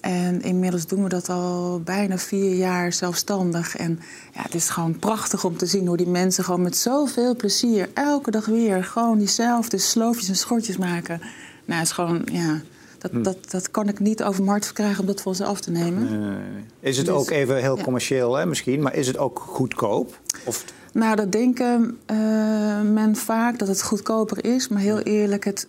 En 0.00 0.42
inmiddels 0.42 0.86
doen 0.86 1.02
we 1.02 1.08
dat 1.08 1.28
al 1.28 1.80
bijna 1.84 2.18
vier 2.18 2.54
jaar 2.54 2.92
zelfstandig. 2.92 3.76
En 3.76 4.00
ja, 4.34 4.42
het 4.42 4.54
is 4.54 4.68
gewoon 4.68 4.98
prachtig 4.98 5.44
om 5.44 5.56
te 5.56 5.66
zien 5.66 5.86
hoe 5.86 5.96
die 5.96 6.06
mensen 6.08 6.44
gewoon 6.44 6.62
met 6.62 6.76
zoveel 6.76 7.36
plezier 7.36 7.88
elke 7.94 8.30
dag 8.30 8.46
weer 8.46 8.84
gewoon 8.84 9.18
diezelfde 9.18 9.78
sloofjes 9.78 10.28
en 10.28 10.36
schortjes 10.36 10.76
maken. 10.76 11.20
Nou, 11.64 11.78
het 11.80 11.88
is 11.88 11.92
gewoon, 11.94 12.22
ja, 12.32 12.60
dat, 12.98 13.10
Hm. 13.10 13.22
dat, 13.22 13.36
dat 13.50 13.70
kan 13.70 13.88
ik 13.88 13.98
niet 13.98 14.22
over 14.22 14.44
markt 14.44 14.64
verkrijgen 14.64 15.00
om 15.00 15.06
dat 15.06 15.20
van 15.20 15.34
ze 15.34 15.44
af 15.44 15.60
te 15.60 15.70
nemen. 15.70 16.08
Eh, 16.80 16.88
is 16.88 16.96
het 16.96 17.06
Dus- 17.06 17.14
ook 17.14 17.30
even 17.30 17.56
heel 17.56 17.76
ja. 17.76 17.82
commercieel 17.82 18.34
hè, 18.34 18.46
misschien, 18.46 18.82
maar 18.82 18.94
is 18.94 19.06
het 19.06 19.18
ook 19.18 19.38
goedkoop? 19.46 20.18
Of 20.44 20.64
Nou, 20.94 21.16
dat 21.16 21.32
denken 21.32 21.98
eh, 22.06 22.16
men 22.80 23.16
vaak 23.16 23.58
dat 23.58 23.68
het 23.68 23.82
goedkoper 23.82 24.44
is. 24.44 24.68
Maar 24.68 24.80
heel 24.80 25.00
eerlijk, 25.00 25.44
het, 25.44 25.66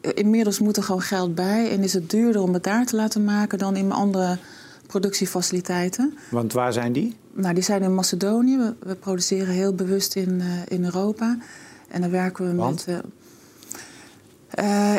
eh, 0.00 0.10
inmiddels 0.14 0.58
moet 0.58 0.76
er 0.76 0.82
gewoon 0.82 1.02
geld 1.02 1.34
bij. 1.34 1.70
En 1.70 1.82
is 1.82 1.92
het 1.92 2.10
duurder 2.10 2.42
om 2.42 2.52
het 2.52 2.62
daar 2.62 2.86
te 2.86 2.96
laten 2.96 3.24
maken 3.24 3.58
dan 3.58 3.76
in 3.76 3.92
andere 3.92 4.38
productiefaciliteiten. 4.86 6.18
Want 6.30 6.52
waar 6.52 6.72
zijn 6.72 6.92
die? 6.92 7.16
Nou, 7.32 7.54
die 7.54 7.62
zijn 7.62 7.82
in 7.82 7.94
Macedonië. 7.94 8.56
We, 8.56 8.74
we 8.78 8.94
produceren 8.94 9.54
heel 9.54 9.74
bewust 9.74 10.16
in, 10.16 10.40
eh, 10.40 10.46
in 10.68 10.84
Europa. 10.84 11.38
En 11.88 12.00
dan 12.00 12.10
werken 12.10 12.46
we 12.46 12.54
Want? 12.54 12.86
met. 12.86 13.02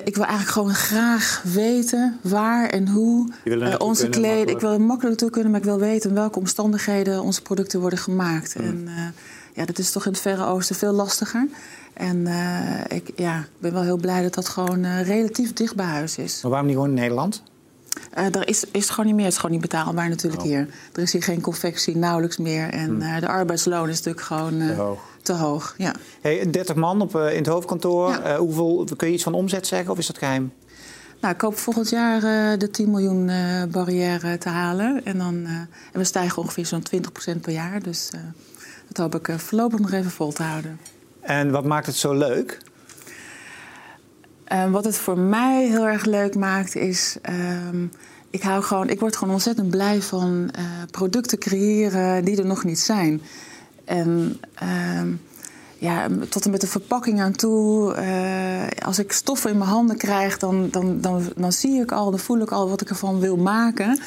ik 0.06 0.16
wil 0.16 0.25
eigenlijk 0.25 0.51
gewoon 0.51 0.74
graag 0.74 1.44
weten 1.54 2.19
waar 2.22 2.69
en 2.69 2.88
hoe 2.88 3.31
onze 3.77 4.10
kleding. 4.10 4.50
Ik 4.50 4.60
wil 4.60 4.72
er 4.72 4.81
makkelijk 4.81 5.18
toe 5.18 5.30
kunnen, 5.30 5.51
maar 5.51 5.60
ik 5.60 5.66
wil 5.66 5.80
weten 5.80 6.10
in 6.10 6.16
welke 6.16 6.39
omstandigheden 6.39 7.22
onze 7.22 7.42
producten 7.42 7.80
worden 7.80 8.00
gemaakt. 8.00 8.54
Hmm. 8.54 8.66
En 8.66 9.13
ja, 9.56 9.66
dat 9.66 9.78
is 9.78 9.92
toch 9.92 10.06
in 10.06 10.12
het 10.12 10.22
Verre 10.22 10.46
Oosten 10.46 10.75
veel 10.75 10.92
lastiger. 10.94 11.48
En 11.94 12.28
eh, 12.28 12.98
ik 12.98 13.12
ja, 13.16 13.46
ben 13.60 13.74
wel 13.74 13.81
heel 13.81 13.98
blij 13.98 14.22
dat 14.24 14.34
dat 14.34 14.50
gewoon 14.50 14.84
eh, 14.84 15.02
relatief 15.07 15.54
dicht 15.54 15.75
bij 15.75 15.86
huis 15.86 16.18
is. 16.18 16.40
Maar 16.42 16.52
waarom 16.52 16.68
niet 16.68 16.78
gewoon 16.78 16.92
in 16.92 17.00
Nederland? 17.02 17.44
Eh 18.12 18.36
er 18.36 18.48
is, 18.48 18.63
is 18.72 18.81
het 18.81 18.90
gewoon 18.90 19.06
niet 19.06 19.16
meer. 19.16 19.24
Het 19.24 19.34
is 19.34 19.40
gewoon 19.40 19.52
niet 19.56 19.69
betaalbaar 19.69 20.10
natuurlijk 20.10 20.42
Oh. 20.42 20.48
hier. 20.48 20.68
Er 20.94 21.02
is 21.02 21.12
hier 21.12 21.24
geen 21.24 21.42
confectie, 21.42 21.98
nauwelijks 21.98 22.38
meer. 22.38 22.69
En 22.69 23.02
eh, 23.02 23.19
de 23.19 23.28
arbeidsloon 23.28 23.90
is 23.90 23.96
natuurlijk 23.98 24.25
gewoon 24.25 24.57
Te 24.57 24.74
hoog. 24.74 25.00
te 25.22 25.34
hoog. 25.34 25.75
Ja. 25.78 25.94
Hey, 26.22 26.50
30 26.51 26.75
man 26.75 27.01
op, 27.01 27.16
in 27.16 27.22
het 27.38 27.48
hoofdkantoor. 27.48 28.10
Ja. 28.10 28.38
Hoeveel, 28.38 28.88
kun 28.96 29.08
je 29.08 29.13
iets 29.13 29.24
van 29.24 29.34
omzet 29.34 29.68
zeggen 29.68 29.92
of 29.92 29.98
is 29.98 30.08
dat 30.08 30.18
geheim? 30.18 30.54
Nou, 31.22 31.34
ik 31.34 31.42
hoop 31.42 31.58
volgend 31.58 31.90
jaar 31.90 32.19
de 32.60 32.69
10 32.72 32.92
miljoen 32.92 33.31
barrière 33.72 34.38
te 34.38 34.50
halen. 34.50 35.01
En, 35.06 35.18
dan, 35.18 35.46
en 35.46 35.69
we 36.00 36.04
stijgen 36.04 36.42
ongeveer 36.42 36.66
zo'n 36.66 36.84
20% 37.36 37.39
per 37.41 37.51
jaar. 37.51 37.84
Dus 37.84 38.10
dat 38.96 39.12
hoop 39.12 39.22
ik 39.22 39.28
eh, 39.28 39.38
voorlopig 39.38 39.80
nog 39.80 39.92
even 39.92 40.12
vol 40.12 40.32
te 40.32 40.44
houden. 40.44 40.80
En 41.22 41.52
wat 41.52 41.66
maakt 41.66 41.86
het 41.86 41.96
zo 41.96 42.14
leuk? 42.14 42.58
Eh, 44.44 44.72
wat 44.72 44.84
het 44.86 44.98
voor 44.98 45.18
mij 45.20 45.68
heel 45.68 45.88
erg 45.88 46.06
leuk 46.06 46.36
maakt 46.36 46.75
is. 46.75 47.18
ehm, 47.22 47.86
ik, 48.30 48.42
hou 48.44 48.64
gewoon, 48.64 48.90
ik 48.90 49.00
word 49.00 49.16
gewoon 49.16 49.34
ontzettend 49.34 49.70
blij 49.70 50.02
van 50.02 50.50
eh, 50.56 50.64
producten 50.92 51.38
creëren 51.38 52.25
die 52.25 52.38
er 52.38 52.46
nog 52.46 52.64
niet 52.64 52.80
zijn. 52.80 53.22
En 53.86 54.40
ehm, 54.54 55.08
ja, 55.78 56.08
tot 56.30 56.46
en 56.46 56.52
met 56.52 56.62
de 56.62 56.68
verpakking 56.68 57.22
aan 57.22 57.32
toe. 57.32 57.94
eh, 57.94 58.86
als 58.86 59.00
ik 59.00 59.12
stoffen 59.12 59.52
in 59.52 59.58
mijn 59.58 59.70
handen 59.70 59.98
krijg, 59.98 60.38
dan, 60.38 60.68
dan, 60.72 61.02
dan, 61.02 61.24
dan 61.36 61.52
zie 61.52 61.82
ik 61.82 61.92
al, 61.92 62.10
dan 62.10 62.20
voel 62.20 62.40
ik 62.40 62.52
al 62.52 62.70
wat 62.70 62.82
ik 62.82 62.90
ervan 62.90 63.20
wil 63.20 63.38
maken. 63.38 64.00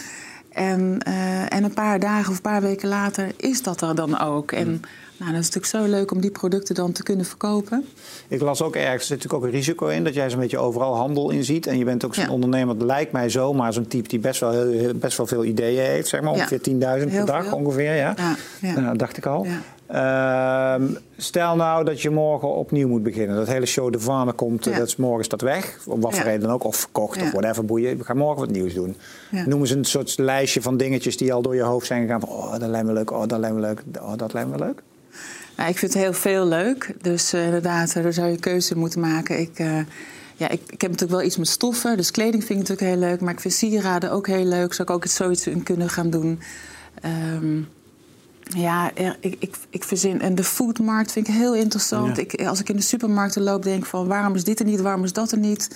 En, 0.59 0.99
eh, 1.03 1.53
en 1.53 1.65
een 1.65 1.75
paar 1.75 2.01
dagen 2.01 2.31
of 2.31 2.37
een 2.37 2.43
paar 2.43 2.61
weken 2.63 2.89
later 2.89 3.29
is 3.37 3.63
dat 3.63 3.81
er 3.81 3.95
dan 3.95 4.21
ook. 4.21 4.53
En 4.53 4.67
nou, 5.17 5.33
dat 5.33 5.41
is 5.41 5.51
natuurlijk 5.51 5.67
zo 5.67 5.85
leuk 5.85 6.11
om 6.13 6.21
die 6.21 6.31
producten 6.31 6.75
dan 6.75 6.93
te 6.93 7.03
kunnen 7.03 7.27
verkopen. 7.27 7.85
Ik 8.29 8.41
las 8.41 8.63
ook 8.63 8.75
ergens, 8.77 8.95
er 8.95 9.01
zit 9.01 9.09
natuurlijk 9.17 9.43
ook 9.43 9.49
een 9.51 9.57
risico 9.59 9.87
in... 9.87 10.05
dat 10.05 10.15
jij 10.15 10.31
zo'n 10.31 10.41
beetje 10.41 10.59
overal 10.59 10.97
handel 10.97 11.31
in 11.31 11.45
ziet. 11.45 11.67
En 11.67 11.79
je 11.79 11.85
bent 11.85 12.05
ook 12.05 12.15
zo'n 12.15 12.25
Ja. 12.25 12.31
ondernemer, 12.31 12.79
dat 12.79 12.87
lijkt 12.87 13.13
mij 13.13 13.29
zo... 13.29 13.55
maar 13.55 13.73
zo'n 13.73 13.87
type 13.87 14.09
die 14.09 14.19
best 14.19 14.41
wel, 14.41 14.53
heel- 14.53 14.95
best 14.95 15.17
wel 15.17 15.27
veel 15.27 15.45
ideeën 15.45 15.81
heeft. 15.85 16.09
Zeg 16.09 16.21
maar 16.21 16.33
Ja. 16.35 16.37
ongeveer 16.39 16.61
10.000 16.61 17.09
per 17.11 17.27
dag 17.27 17.45
veel. 17.45 17.57
ongeveer. 17.57 17.95
Ja? 17.95 18.15
Ja, 18.17 18.37
ja. 18.61 18.73
Nou, 18.73 18.85
dat 18.87 18.99
dacht 18.99 19.17
ik 19.17 19.27
al. 19.27 19.47
Ehm, 19.89 20.83
stel 21.17 21.57
nou 21.57 21.85
dat 21.85 22.01
je 22.03 22.11
morgen 22.11 22.55
opnieuw 22.55 22.89
moet 22.89 23.03
beginnen. 23.03 23.37
Dat 23.37 23.47
hele 23.47 23.67
show 23.67 23.93
de 23.93 24.01
Vanen 24.01 24.35
komt, 24.35 24.65
Ja. 24.65 24.79
dat 24.79 24.87
is 24.87 24.97
morgen 24.97 25.21
is 25.21 25.29
dat 25.29 25.41
weg. 25.41 25.79
Om 25.87 26.01
wat 26.01 26.11
voor 26.15 26.25
Ja. 26.25 26.29
reden 26.31 26.41
dan 26.43 26.51
ook. 26.51 26.65
Of 26.65 26.77
verkocht 26.77 27.23
of 27.23 27.31
whatever 27.31 27.65
boeien. 27.65 27.99
We 27.99 28.05
gaan 28.05 28.17
morgen 28.17 28.41
wat 28.41 28.51
nieuws 28.51 28.75
doen. 28.75 28.97
Ja. 29.31 29.47
Noem 29.47 29.61
eens 29.61 29.71
een 29.71 29.85
soort 29.85 30.19
lijstje 30.19 30.63
van 30.63 30.77
dingetjes 30.77 31.17
die 31.17 31.33
al 31.33 31.43
door 31.43 31.55
je 31.55 31.63
hoofd 31.63 31.87
zijn 31.87 32.03
gegaan. 32.03 32.21
Van, 32.21 32.29
oh, 32.29 32.51
dat 32.51 32.69
lijkt 32.69 32.87
me 32.87 32.93
leuk. 32.93 33.11
Oh, 33.11 33.27
dat 33.27 33.39
lijkt 33.39 33.55
me 33.55 33.61
leuk. 33.61 33.83
Oh, 34.01 34.13
dat 34.17 34.33
lijkt 34.33 34.51
me 34.51 34.59
leuk. 34.59 34.83
Nou, 35.57 35.71
ik 35.71 35.79
vind 35.79 35.93
het 35.95 36.03
heel 36.03 36.13
veel 36.13 36.47
leuk. 36.47 36.95
Dus 37.03 37.33
eh, 37.33 37.45
inderdaad, 37.45 37.95
eh, 37.95 38.03
daar 38.03 38.13
zou 38.13 38.31
je 38.31 38.39
keuze 38.39 38.77
moeten 38.79 39.01
maken. 39.01 39.41
Ik, 39.41 39.59
eh, 39.59 39.79
ja, 40.37 40.49
ik, 40.49 40.61
ik 40.67 40.81
heb 40.81 40.91
natuurlijk 40.91 41.19
wel 41.19 41.23
iets 41.23 41.37
met 41.37 41.49
stoffen. 41.49 41.97
Dus 41.97 42.11
kleding 42.11 42.45
vind 42.45 42.61
ik 42.63 42.69
natuurlijk 42.69 43.01
heel 43.01 43.09
leuk. 43.09 43.21
Maar 43.21 43.33
ik 43.33 43.41
vind 43.41 43.55
sieraden 43.55 44.11
ook 44.11 44.27
heel 44.27 44.45
leuk. 44.45 44.73
Zou 44.73 44.89
ik 44.89 44.95
ook 44.95 45.05
iets 45.05 45.15
zoiets 45.15 45.47
in 45.47 45.63
kunnen 45.63 45.89
gaan 45.89 46.11
doen. 46.11 46.41
Ehm, 47.03 47.59
ja, 48.49 48.91
er- 48.95 49.17
ik, 49.21 49.37
ik, 49.39 49.57
ik 49.71 49.85
verzin. 49.85 50.21
En 50.21 50.35
de 50.35 50.45
foodmarkt 50.45 51.13
vind 51.13 51.29
ik 51.29 51.35
heel 51.35 51.55
interessant. 51.55 52.17
Ja. 52.17 52.23
Ik, 52.23 52.47
als 52.47 52.61
ik 52.61 52.69
in 52.69 52.77
de 52.77 52.83
supermarkten 52.83 53.43
loop, 53.43 53.63
denk 53.63 53.83
ik 53.83 53.89
van 53.89 54.07
waarom 54.07 54.35
is 54.35 54.45
dit 54.45 54.59
er 54.59 54.65
niet, 54.67 54.81
waarom 54.81 55.05
is 55.05 55.13
dat 55.13 55.33
er 55.33 55.39
niet? 55.39 55.71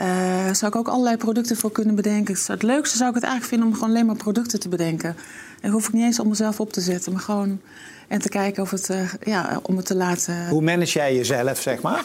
Uh, 0.00 0.06
zou 0.52 0.72
ik 0.72 0.76
ook 0.76 0.88
allerlei 0.88 1.16
producten 1.16 1.56
voor 1.56 1.72
kunnen 1.72 1.94
bedenken. 1.94 2.36
Het 2.46 2.62
leukste 2.62 2.96
zou 2.96 3.08
ik 3.08 3.14
het 3.14 3.24
eigenlijk 3.24 3.52
vinden 3.54 3.68
om 3.68 3.74
gewoon 3.74 3.90
alleen 3.90 4.06
maar 4.06 4.16
producten 4.16 4.60
te 4.60 4.68
bedenken. 4.68 5.16
En 5.60 5.70
hoef 5.70 5.86
ik 5.86 5.92
niet 5.92 6.04
eens 6.04 6.20
om 6.20 6.28
mezelf 6.28 6.60
op 6.60 6.72
te 6.72 6.80
zetten, 6.80 7.12
maar 7.12 7.20
gewoon 7.20 7.60
en 8.08 8.20
te 8.20 8.28
kijken 8.28 8.62
of 8.62 8.70
het, 8.70 8.88
uh, 8.90 9.12
ja, 9.22 9.60
om 9.62 9.76
het 9.76 9.86
te 9.86 9.94
laten. 9.94 10.48
Hoe 10.48 10.62
manage 10.62 10.92
jij 10.98 11.14
jezelf, 11.16 11.60
zeg 11.60 11.82
maar? 11.82 12.04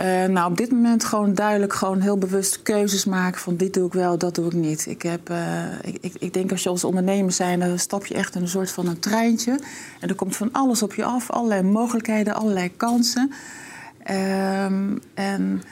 Uh, 0.00 0.24
nou, 0.24 0.50
op 0.50 0.56
dit 0.56 0.70
moment 0.70 1.04
gewoon 1.04 1.34
duidelijk, 1.34 1.72
gewoon 1.72 2.00
heel 2.00 2.18
bewust 2.18 2.62
keuzes 2.62 3.04
maken 3.04 3.40
van 3.40 3.56
dit 3.56 3.74
doe 3.74 3.86
ik 3.86 3.92
wel, 3.92 4.18
dat 4.18 4.34
doe 4.34 4.46
ik 4.46 4.52
niet. 4.52 4.86
Ik, 4.86 5.02
heb, 5.02 5.30
uh, 5.30 5.64
ik, 5.82 5.98
ik, 6.00 6.14
ik, 6.18 6.32
denk 6.32 6.50
als 6.50 6.62
je 6.62 6.68
als 6.68 6.84
ondernemer 6.84 7.32
zijn, 7.32 7.60
dan 7.60 7.78
stap 7.78 8.06
je 8.06 8.14
echt 8.14 8.34
in 8.34 8.42
een 8.42 8.48
soort 8.48 8.70
van 8.70 8.88
een 8.88 8.98
treintje. 8.98 9.60
En 10.00 10.08
er 10.08 10.14
komt 10.14 10.36
van 10.36 10.52
alles 10.52 10.82
op 10.82 10.94
je 10.94 11.04
af, 11.04 11.30
allerlei 11.30 11.62
mogelijkheden, 11.62 12.34
allerlei 12.34 12.76
kansen. 12.76 13.32
Um, 14.10 15.00
en 15.14 15.62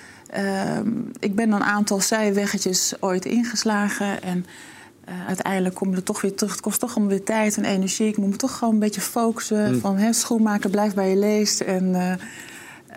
um, 0.78 1.10
ik 1.18 1.34
ben 1.34 1.52
een 1.52 1.64
aantal 1.64 2.00
zijweggetjes 2.00 2.94
ooit 3.00 3.24
ingeslagen 3.24 4.22
en 4.22 4.46
uh, 5.08 5.26
uiteindelijk 5.26 5.74
kom 5.74 5.90
je 5.90 5.96
er 5.96 6.02
toch 6.02 6.20
weer 6.20 6.34
terug. 6.34 6.52
Het 6.52 6.60
kost 6.60 6.80
toch 6.80 6.90
allemaal 6.90 7.10
weer 7.10 7.24
tijd 7.24 7.56
en 7.56 7.64
energie. 7.64 8.08
Ik 8.08 8.16
moet 8.16 8.30
me 8.30 8.36
toch 8.36 8.58
gewoon 8.58 8.74
een 8.74 8.80
beetje 8.80 9.00
focussen. 9.00 9.72
Mm. 9.72 9.80
Van 9.80 9.96
hè, 9.96 10.12
schoenmaker, 10.12 10.70
blijf 10.70 10.94
bij 10.94 11.10
je 11.10 11.16
leest. 11.16 11.60
En 11.60 12.18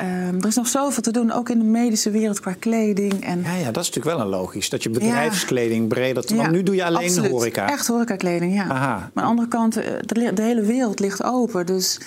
um, 0.02 0.42
er 0.42 0.48
is 0.48 0.56
nog 0.56 0.68
zoveel 0.68 1.04
te 1.04 1.12
doen, 1.12 1.32
ook 1.32 1.50
in 1.50 1.60
de 1.60 1.66
medische 1.66 2.12
wereld 2.12 2.40
qua 2.40 2.54
kleding. 2.60 3.26
En... 3.26 3.42
Ja, 3.42 3.56
ja, 3.56 3.72
dat 3.72 3.84
is 3.84 3.90
natuurlijk 3.90 4.18
wel 4.18 4.20
een 4.26 4.32
logisch. 4.32 4.70
Dat 4.70 4.84
je 4.84 4.90
bedrijfskleding 4.90 5.82
ja. 5.82 5.88
breder... 5.88 6.14
Want 6.14 6.42
ja, 6.42 6.50
nu 6.50 6.64
doe 6.64 6.76
je 6.76 6.86
alleen 6.86 7.08
absoluut. 7.08 7.32
horeca. 7.32 7.70
Echt 7.70 7.88
horecakleding, 7.88 8.54
ja. 8.54 8.68
Aha. 8.68 8.98
Maar 8.98 9.00
aan 9.04 9.12
de 9.14 9.22
andere 9.22 9.48
kant, 9.48 9.74
de, 9.74 10.32
de 10.34 10.42
hele 10.42 10.62
wereld 10.62 11.00
ligt 11.00 11.24
open. 11.24 11.66
Dus 11.66 12.00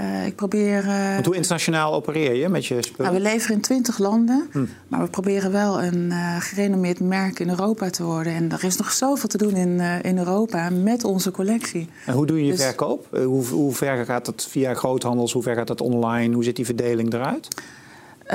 uh, 0.00 0.26
ik 0.26 0.36
probeer. 0.36 0.84
Uh, 0.84 1.12
Want 1.12 1.26
hoe 1.26 1.34
internationaal 1.34 1.94
opereer 1.94 2.34
je 2.34 2.48
met 2.48 2.66
je 2.66 2.82
spullen? 2.82 3.12
Nou, 3.12 3.22
we 3.22 3.30
leveren 3.30 3.56
in 3.56 3.62
20 3.62 3.98
landen, 3.98 4.48
hm. 4.52 4.64
maar 4.88 5.02
we 5.02 5.10
proberen 5.10 5.52
wel 5.52 5.82
een 5.82 6.10
uh, 6.10 6.36
gerenommeerd 6.40 7.00
merk 7.00 7.38
in 7.38 7.48
Europa 7.48 7.90
te 7.90 8.04
worden. 8.04 8.34
En 8.34 8.52
er 8.52 8.64
is 8.64 8.76
nog 8.76 8.92
zoveel 8.92 9.28
te 9.28 9.38
doen 9.38 9.56
in, 9.56 9.80
in 10.02 10.18
Europa 10.18 10.70
met 10.70 11.04
onze 11.04 11.30
collectie. 11.30 11.88
En 12.06 12.14
hoe 12.14 12.26
doe 12.26 12.38
je 12.38 12.44
je 12.44 12.50
dus, 12.50 12.62
verkoop? 12.62 13.06
Hoe, 13.24 13.46
hoe, 13.46 13.74
ver 13.74 14.04
gaat 14.04 14.24
dat 14.24 14.46
via 14.50 14.74
groothandels? 14.74 15.32
Hoe 15.32 15.42
ver 15.42 15.54
gaat 15.54 15.66
dat 15.66 15.80
online? 15.80 16.34
Hoe 16.34 16.44
ziet 16.44 16.56
die 16.56 16.64
verdeling 16.64 17.14
eruit? 17.14 17.48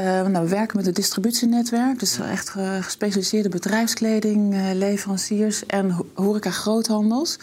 nou, 0.04 0.44
we 0.44 0.50
werken 0.50 0.78
met 0.78 0.88
een 0.88 0.94
distributienetwerk, 0.94 2.00
dus 2.00 2.20
echt 2.20 2.50
gespecialiseerde 2.82 3.50
bedrijfskleding, 3.50 4.56
leveranciers 4.74 5.66
en 5.66 5.96
horeca 6.14 6.50
groothandels 6.50 7.40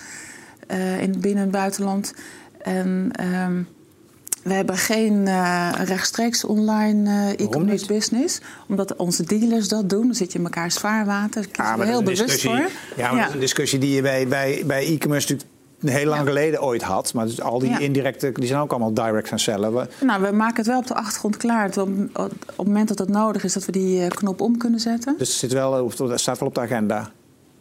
in 1.00 1.20
binnen- 1.20 1.44
en 1.44 1.50
buitenland. 1.50 2.14
En 2.62 3.10
um, 3.44 3.68
we 4.42 4.52
hebben 4.52 4.76
geen 4.76 5.26
uh, 5.26 5.72
rechtstreeks 5.84 6.44
online 6.44 7.10
uh, 7.10 7.46
e-commerce 7.46 7.86
business. 7.86 8.40
Omdat 8.68 8.96
onze 8.96 9.24
dealers 9.24 9.68
dat 9.68 9.88
doen. 9.88 10.06
Dan 10.06 10.14
zit 10.14 10.32
je 10.32 10.38
in 10.38 10.44
elkaars 10.44 10.76
vaarwater. 10.76 11.46
Daar 11.52 11.76
ja, 11.76 11.82
er 11.82 11.88
heel 11.88 12.02
bewust 12.02 12.42
voor. 12.42 12.52
Ja, 12.52 12.68
maar 12.96 13.14
ja. 13.14 13.16
dat 13.16 13.28
is 13.28 13.34
een 13.34 13.40
discussie 13.40 13.78
die 13.78 13.94
je 13.94 14.02
bij, 14.02 14.28
bij, 14.28 14.62
bij 14.66 14.86
e-commerce 14.86 15.32
natuurlijk 15.32 15.50
heel 15.84 16.06
lang 16.06 16.20
ja. 16.20 16.26
geleden 16.26 16.62
ooit 16.62 16.82
had. 16.82 17.14
Maar 17.14 17.26
dus 17.26 17.40
al 17.40 17.58
die 17.58 17.70
ja. 17.70 17.78
indirecte, 17.78 18.32
die 18.32 18.46
zijn 18.46 18.60
ook 18.60 18.70
allemaal 18.70 18.94
direct 18.94 19.28
gaan 19.28 19.38
cellen. 19.38 19.74
We... 19.74 19.88
Nou, 20.04 20.22
we 20.22 20.32
maken 20.32 20.56
het 20.56 20.66
wel 20.66 20.78
op 20.78 20.86
de 20.86 20.94
achtergrond 20.94 21.36
klaar. 21.36 21.78
Op, 21.78 21.88
op 22.12 22.30
het 22.46 22.66
moment 22.66 22.88
dat 22.88 22.98
het 22.98 23.08
nodig 23.08 23.44
is, 23.44 23.52
dat 23.52 23.64
we 23.64 23.72
die 23.72 24.00
uh, 24.00 24.08
knop 24.08 24.40
om 24.40 24.56
kunnen 24.56 24.80
zetten. 24.80 25.14
Dus 25.18 25.28
het 25.28 25.38
zit 25.38 25.52
wel, 25.52 25.92
het 25.98 26.20
staat 26.20 26.38
wel 26.38 26.48
op 26.48 26.54
de 26.54 26.60
agenda? 26.60 27.10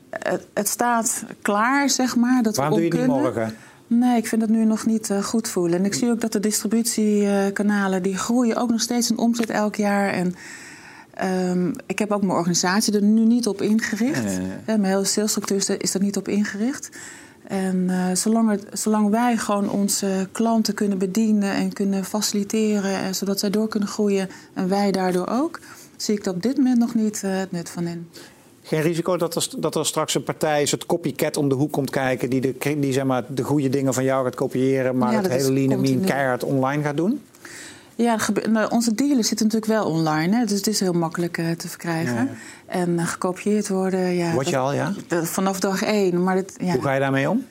Het, 0.09 0.47
het 0.53 0.67
staat 0.67 1.23
klaar, 1.41 1.89
zeg 1.89 2.15
maar. 2.15 2.43
Dat 2.43 2.55
Waarom 2.55 2.75
we 2.75 2.81
doe 2.81 2.91
je 2.91 3.01
het 3.01 3.11
niet 3.11 3.21
morgen? 3.21 3.55
Nee, 3.93 4.17
ik 4.17 4.27
vind 4.27 4.41
het 4.41 4.51
nu 4.51 4.65
nog 4.65 4.85
niet 4.85 5.09
uh, 5.09 5.23
goed 5.23 5.47
voelen. 5.47 5.79
En 5.79 5.85
ik 5.85 5.93
zie 5.93 6.09
ook 6.09 6.21
dat 6.21 6.31
de 6.31 6.39
distributiekanalen 6.39 8.03
die 8.03 8.17
groeien 8.17 8.55
ook 8.55 8.69
nog 8.69 8.81
steeds 8.81 9.09
in 9.09 9.17
omzet 9.17 9.49
elk 9.49 9.75
jaar. 9.75 10.09
En 10.09 10.35
um, 11.49 11.73
ik 11.85 11.99
heb 11.99 12.11
ook 12.11 12.21
mijn 12.21 12.37
organisatie 12.37 12.93
er 12.93 13.03
nu 13.03 13.25
niet 13.25 13.47
op 13.47 13.61
ingericht. 13.61 14.23
Nee, 14.23 14.37
nee, 14.37 14.47
nee. 14.65 14.77
Mijn 14.77 14.93
hele 14.93 15.05
salesstructuur 15.05 15.81
is 15.81 15.93
er 15.93 16.01
niet 16.01 16.17
op 16.17 16.27
ingericht. 16.27 16.89
En 17.47 17.75
uh, 17.75 18.05
zolang, 18.13 18.49
het, 18.49 18.65
zolang 18.73 19.09
wij 19.09 19.37
gewoon 19.37 19.69
onze 19.69 20.27
klanten 20.31 20.73
kunnen 20.73 20.97
bedienen 20.97 21.53
en 21.53 21.73
kunnen 21.73 22.05
faciliteren, 22.05 22.95
en 22.95 23.15
zodat 23.15 23.39
zij 23.39 23.49
door 23.49 23.67
kunnen 23.67 23.89
groeien 23.89 24.29
en 24.53 24.67
wij 24.67 24.91
daardoor 24.91 25.27
ook, 25.27 25.59
zie 25.95 26.15
ik 26.15 26.25
er 26.25 26.33
op 26.33 26.41
dit 26.41 26.57
moment 26.57 26.77
nog 26.77 26.95
niet 26.95 27.21
uh, 27.25 27.37
het 27.37 27.51
nut 27.51 27.69
van 27.69 27.87
in. 27.87 28.07
Geen 28.71 28.81
risico 28.81 29.17
dat 29.17 29.35
er, 29.35 29.47
dat 29.57 29.75
er 29.75 29.85
straks 29.85 30.15
een 30.15 30.23
partij, 30.23 30.61
het 30.61 30.85
copycat 30.85 31.37
om 31.37 31.49
de 31.49 31.55
hoek 31.55 31.71
komt 31.71 31.89
kijken, 31.89 32.29
die, 32.29 32.41
de, 32.41 32.79
die 32.79 32.93
zeg 32.93 33.03
maar, 33.03 33.23
de 33.27 33.43
goede 33.43 33.69
dingen 33.69 33.93
van 33.93 34.03
jou 34.03 34.23
gaat 34.23 34.35
kopiëren, 34.35 34.97
maar 34.97 35.11
ja, 35.11 35.21
het 35.21 35.31
hele 35.31 35.51
lean 35.51 36.01
keihard 36.01 36.43
online 36.43 36.83
gaat 36.83 36.97
doen? 36.97 37.21
Ja, 37.95 38.17
nou, 38.49 38.71
onze 38.71 38.93
dealers 38.93 39.27
zitten 39.27 39.45
natuurlijk 39.45 39.71
wel 39.71 39.85
online, 39.85 40.37
hè, 40.37 40.45
dus 40.45 40.57
het 40.57 40.67
is 40.67 40.79
heel 40.79 40.93
makkelijk 40.93 41.37
uh, 41.37 41.51
te 41.51 41.67
verkrijgen. 41.67 42.15
Ja, 42.15 42.21
ja. 42.21 42.29
En 42.65 42.89
uh, 42.89 43.07
gekopieerd 43.07 43.69
worden. 43.69 44.15
Ja, 44.15 44.33
Word 44.33 44.45
je 44.45 44.51
dat, 44.51 44.61
al, 44.61 44.73
ja? 44.73 44.93
Dat, 45.07 45.27
vanaf 45.27 45.59
dag 45.59 45.83
één. 45.83 46.23
Maar 46.23 46.35
dat. 46.35 46.53
Hoe 46.59 46.81
ga 46.81 46.93
je 46.93 46.99
daarmee 46.99 47.29
om? 47.29 47.45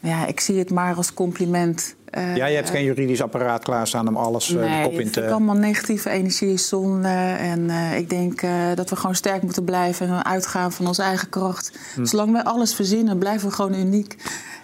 Ja, 0.00 0.26
ik 0.26 0.40
zie 0.40 0.58
het 0.58 0.70
maar 0.70 0.94
als 0.94 1.14
compliment. 1.14 1.94
Uh, 2.18 2.36
ja, 2.36 2.46
je 2.46 2.54
hebt 2.54 2.70
geen 2.70 2.84
juridisch 2.84 3.22
apparaat 3.22 3.62
klaarstaan 3.62 4.08
om 4.08 4.16
alles 4.16 4.48
nee, 4.48 4.82
de 4.82 4.88
kop 4.88 5.00
in 5.00 5.10
te... 5.10 5.18
Nee, 5.18 5.28
het 5.28 5.34
allemaal 5.34 5.56
negatieve 5.56 6.10
energie, 6.10 6.56
zonde. 6.56 7.08
En 7.38 7.60
uh, 7.60 7.96
ik 7.96 8.10
denk 8.10 8.42
uh, 8.42 8.50
dat 8.74 8.90
we 8.90 8.96
gewoon 8.96 9.14
sterk 9.14 9.42
moeten 9.42 9.64
blijven 9.64 10.08
en 10.08 10.24
uitgaan 10.24 10.72
van 10.72 10.86
onze 10.86 11.02
eigen 11.02 11.28
kracht. 11.28 11.72
Hm. 11.94 12.04
Zolang 12.04 12.32
wij 12.32 12.42
alles 12.42 12.74
verzinnen, 12.74 13.18
blijven 13.18 13.48
we 13.48 13.54
gewoon 13.54 13.74
uniek. 13.74 14.16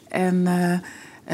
En 0.09 0.45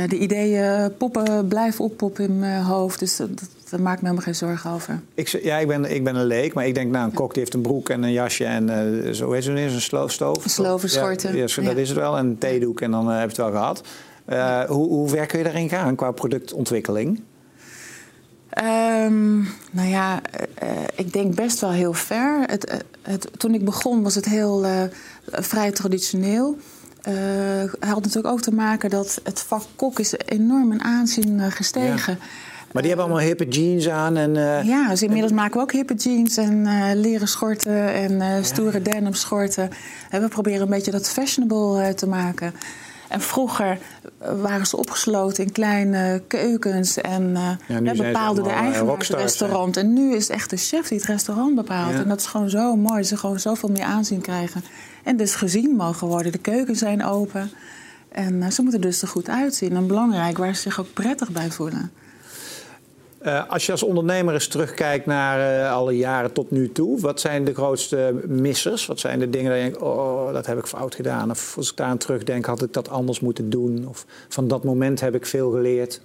de 0.08 0.18
ideeën 0.18 0.96
poppen, 0.96 1.48
blijven 1.48 1.84
oppoppen 1.84 2.24
in 2.24 2.38
mijn 2.38 2.62
hoofd. 2.62 2.98
Dus 2.98 3.16
dat, 3.16 3.28
daar 3.70 3.80
maak 3.80 3.94
ik 3.96 4.00
me 4.02 4.08
helemaal 4.08 4.24
geen 4.24 4.34
zorgen 4.34 4.70
over. 4.70 5.00
Ik, 5.14 5.28
ja, 5.28 5.58
ik 5.58 5.66
ben, 5.66 5.94
ik 5.94 6.04
ben 6.04 6.14
een 6.14 6.26
leek, 6.26 6.54
maar 6.54 6.66
ik 6.66 6.74
denk, 6.74 6.90
nou, 6.90 7.04
een 7.04 7.14
kok 7.14 7.30
die 7.30 7.42
heeft 7.42 7.54
een 7.54 7.60
broek 7.60 7.88
en 7.88 8.02
een 8.02 8.12
jasje 8.12 8.44
en 8.44 8.68
zo 9.14 9.32
heet 9.32 9.44
het 9.44 9.56
een 9.56 9.80
sloof, 9.80 10.12
stoof. 10.12 10.44
Een. 10.44 11.36
Ja, 11.36 11.44
ja, 11.56 11.62
dat 11.62 11.76
is 11.76 11.88
het 11.88 11.98
wel. 11.98 12.16
En 12.16 12.26
een 12.26 12.38
theedoek 12.38 12.80
en 12.80 12.90
dan 12.90 13.08
heb 13.08 13.20
je 13.20 13.26
het 13.26 13.36
wel 13.36 13.50
gehad. 13.50 13.82
Uh, 14.28 14.60
hoe, 14.64 14.88
hoe 14.88 15.08
ver 15.08 15.26
kun 15.26 15.38
je 15.38 15.44
daarin 15.44 15.68
gaan 15.68 15.94
qua 15.94 16.10
productontwikkeling? 16.10 17.22
Um, 19.06 19.48
nou 19.70 19.88
ja, 19.88 20.20
uh, 20.62 20.68
ik 20.94 21.12
denk 21.12 21.34
best 21.34 21.60
wel 21.60 21.70
heel 21.70 21.92
ver. 21.92 22.42
Het, 22.46 22.84
het, 23.02 23.28
toen 23.36 23.54
ik 23.54 23.64
begon 23.64 24.02
was 24.02 24.14
het 24.14 24.24
heel 24.24 24.66
vrij 25.24 25.70
traditioneel. 25.70 26.56
Uh, 27.08 27.72
had 27.80 28.02
natuurlijk 28.02 28.34
ook 28.34 28.40
te 28.40 28.54
maken 28.54 28.90
dat 28.90 29.20
het 29.24 29.40
vak 29.40 29.62
kok 29.76 29.98
is 29.98 30.14
enorm 30.26 30.72
in 30.72 30.82
aanzien 30.82 31.50
gestegen. 31.50 32.18
Ja. 32.20 32.26
Maar 32.72 32.82
die 32.82 32.90
hebben 32.90 33.10
allemaal 33.10 33.26
hippe 33.26 33.48
jeans 33.48 33.88
aan. 33.88 34.16
En, 34.16 34.34
uh, 34.34 34.64
ja, 34.64 34.88
dus 34.88 35.02
inmiddels 35.02 35.30
en... 35.30 35.36
maken 35.36 35.56
we 35.56 35.62
ook 35.62 35.72
hippe 35.72 35.94
jeans 35.94 36.36
en 36.36 36.66
uh, 36.66 36.90
leren 36.94 37.28
schorten 37.28 37.92
en 37.92 38.12
uh, 38.12 38.26
stoere 38.42 38.78
ja. 38.78 38.84
denim 38.84 39.14
schorten. 39.14 39.70
En 40.10 40.20
we 40.20 40.28
proberen 40.28 40.60
een 40.60 40.68
beetje 40.68 40.90
dat 40.90 41.10
fashionable 41.10 41.94
te 41.94 42.08
maken. 42.08 42.54
En 43.12 43.20
vroeger 43.20 43.78
waren 44.18 44.66
ze 44.66 44.76
opgesloten 44.76 45.44
in 45.44 45.52
kleine 45.52 46.22
keukens 46.26 47.00
en 47.00 47.36
ja, 47.68 47.92
bepaalde 47.94 48.42
de 48.42 48.48
eigenaar 48.48 48.98
het 48.98 49.08
restaurant. 49.08 49.76
En 49.76 49.92
nu 49.92 50.14
is 50.14 50.28
echt 50.28 50.50
de 50.50 50.56
chef 50.56 50.88
die 50.88 50.98
het 50.98 51.06
restaurant 51.06 51.54
bepaalt. 51.54 51.92
Ja. 51.92 51.98
En 51.98 52.08
dat 52.08 52.20
is 52.20 52.26
gewoon 52.26 52.50
zo 52.50 52.76
mooi. 52.76 52.96
Dat 52.96 53.06
ze 53.06 53.16
gewoon 53.16 53.40
zoveel 53.40 53.68
meer 53.68 53.84
aanzien 53.84 54.20
krijgen. 54.20 54.64
En 55.04 55.16
dus 55.16 55.34
gezien 55.34 55.76
mogen 55.76 56.06
worden. 56.06 56.32
De 56.32 56.38
keukens 56.38 56.78
zijn 56.78 57.04
open. 57.04 57.50
En 58.08 58.52
ze 58.52 58.62
moeten 58.62 58.80
dus 58.80 59.02
er 59.02 59.08
goed 59.08 59.28
uitzien. 59.28 59.76
En 59.76 59.86
belangrijk, 59.86 60.38
waar 60.38 60.54
ze 60.54 60.60
zich 60.60 60.80
ook 60.80 60.92
prettig 60.92 61.30
bij 61.30 61.50
voelen. 61.50 61.92
Uh, 63.26 63.48
als 63.48 63.66
je 63.66 63.72
als 63.72 63.82
ondernemer 63.82 64.34
eens 64.34 64.46
terugkijkt 64.46 65.06
naar 65.06 65.60
uh, 65.60 65.72
alle 65.72 65.96
jaren 65.96 66.32
tot 66.32 66.50
nu 66.50 66.72
toe, 66.72 67.00
wat 67.00 67.20
zijn 67.20 67.44
de 67.44 67.54
grootste 67.54 68.20
missers? 68.26 68.86
Wat 68.86 69.00
zijn 69.00 69.18
de 69.18 69.30
dingen 69.30 69.50
dat 69.50 69.60
je 69.60 69.64
denkt, 69.64 69.82
oh, 69.82 70.32
dat 70.32 70.46
heb 70.46 70.58
ik 70.58 70.66
fout 70.66 70.94
gedaan? 70.94 71.30
Of 71.30 71.56
als 71.56 71.70
ik 71.70 71.76
daar 71.76 71.86
aan 71.86 71.98
terugdenk, 71.98 72.46
had 72.46 72.62
ik 72.62 72.72
dat 72.72 72.88
anders 72.88 73.20
moeten 73.20 73.50
doen? 73.50 73.88
Of 73.88 74.06
van 74.28 74.48
dat 74.48 74.64
moment 74.64 75.00
heb 75.00 75.14
ik 75.14 75.26
veel 75.26 75.50
geleerd? 75.50 76.00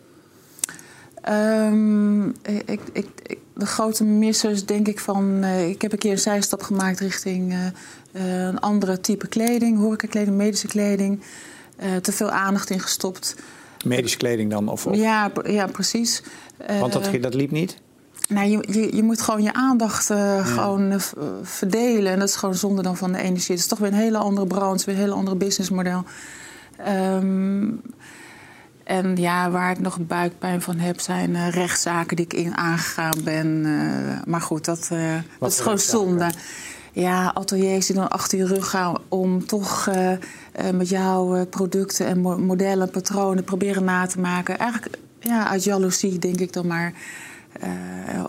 Um, 1.30 2.28
ik, 2.66 2.82
ik, 2.92 3.38
de 3.54 3.66
grote 3.66 4.04
missers 4.04 4.66
denk 4.66 4.88
ik 4.88 5.00
van... 5.00 5.44
Uh, 5.44 5.70
ik 5.70 5.82
heb 5.82 5.92
een 5.92 5.98
keer 5.98 6.12
een 6.12 6.20
zijstap 6.20 6.62
gemaakt 6.62 7.00
richting 7.00 7.56
een 8.14 8.60
andere 8.60 9.00
type 9.00 9.28
kleding. 9.28 9.78
Horecakleding, 9.78 10.38
medische 10.38 10.68
kleding. 10.68 11.22
te 12.02 12.12
veel 12.12 12.30
aandacht 12.30 12.70
in 12.70 12.80
gestopt. 12.80 13.36
Medische 13.86 14.18
kleding 14.18 14.52
dan? 14.52 14.70
Of, 14.70 14.86
of? 14.86 14.96
Ja, 14.96 15.32
ja, 15.44 15.68
precies. 15.68 16.24
Want 16.80 16.94
dat, 16.94 17.10
dat 17.22 17.34
liep 17.34 17.52
niet? 17.52 17.78
Nou, 18.28 18.48
je, 18.48 18.68
je, 18.72 18.96
je 18.96 19.04
moet 19.04 19.22
gewoon 19.22 19.44
je 19.44 19.54
aandacht 19.54 20.10
uh, 20.10 20.18
ja. 20.18 20.44
gewoon 20.44 20.92
uh, 20.92 21.00
verdelen. 21.42 22.12
En 22.12 22.20
dat 22.20 22.28
is 22.28 22.36
gewoon 22.36 22.56
zonde 22.56 22.82
dan 22.82 22.98
van 22.98 23.12
de 23.12 23.18
energie. 23.18 23.56
Het 23.56 23.60
is 23.60 23.68
toch 23.68 23.80
weer 23.80 23.92
een 23.92 23.98
hele 23.98 24.18
andere 24.18 24.48
branche, 24.48 24.86
weer 24.86 24.96
een 24.96 25.02
hele 25.02 25.14
andere 25.14 25.36
businessmodel. 25.36 26.04
Um, 26.88 27.82
en 28.84 29.16
ja, 29.16 29.52
waar 29.52 29.72
ik 29.72 29.80
nog 29.80 30.00
buikpijn 30.00 30.62
van 30.62 30.78
heb, 30.78 31.00
zijn 31.00 31.30
uh, 31.30 31.50
rechtszaken 31.50 32.16
die 32.16 32.26
ik 32.26 32.34
in 32.34 32.58
aangegaan 32.58 33.18
ben. 33.24 33.62
maar 34.26 34.42
goed, 34.42 34.66
dat, 34.66 34.90
dat 35.40 35.52
is 35.52 35.60
gewoon 35.60 35.80
zonde. 35.80 36.32
Ja, 36.92 37.32
ateliers 37.34 37.86
die 37.86 37.96
dan 37.96 38.10
achter 38.10 38.38
je 38.38 38.46
rug 38.46 38.70
gaan 38.70 38.98
om 39.08 39.46
toch 39.46 39.90
met 40.74 40.90
jouw 40.90 41.46
producten 41.46 42.06
en 42.06 42.22
modellen, 42.22 42.90
patronen 42.90 43.44
proberen 43.44 43.84
na 43.84 44.06
te 44.06 44.20
maken. 44.20 44.58
Eigenlijk 44.58 44.98
ja, 45.20 45.48
uit 45.48 45.64
jaloezie 45.64 46.20
denk 46.20 46.40
ik 46.40 46.54
dan 46.54 46.68
maar. 46.68 46.94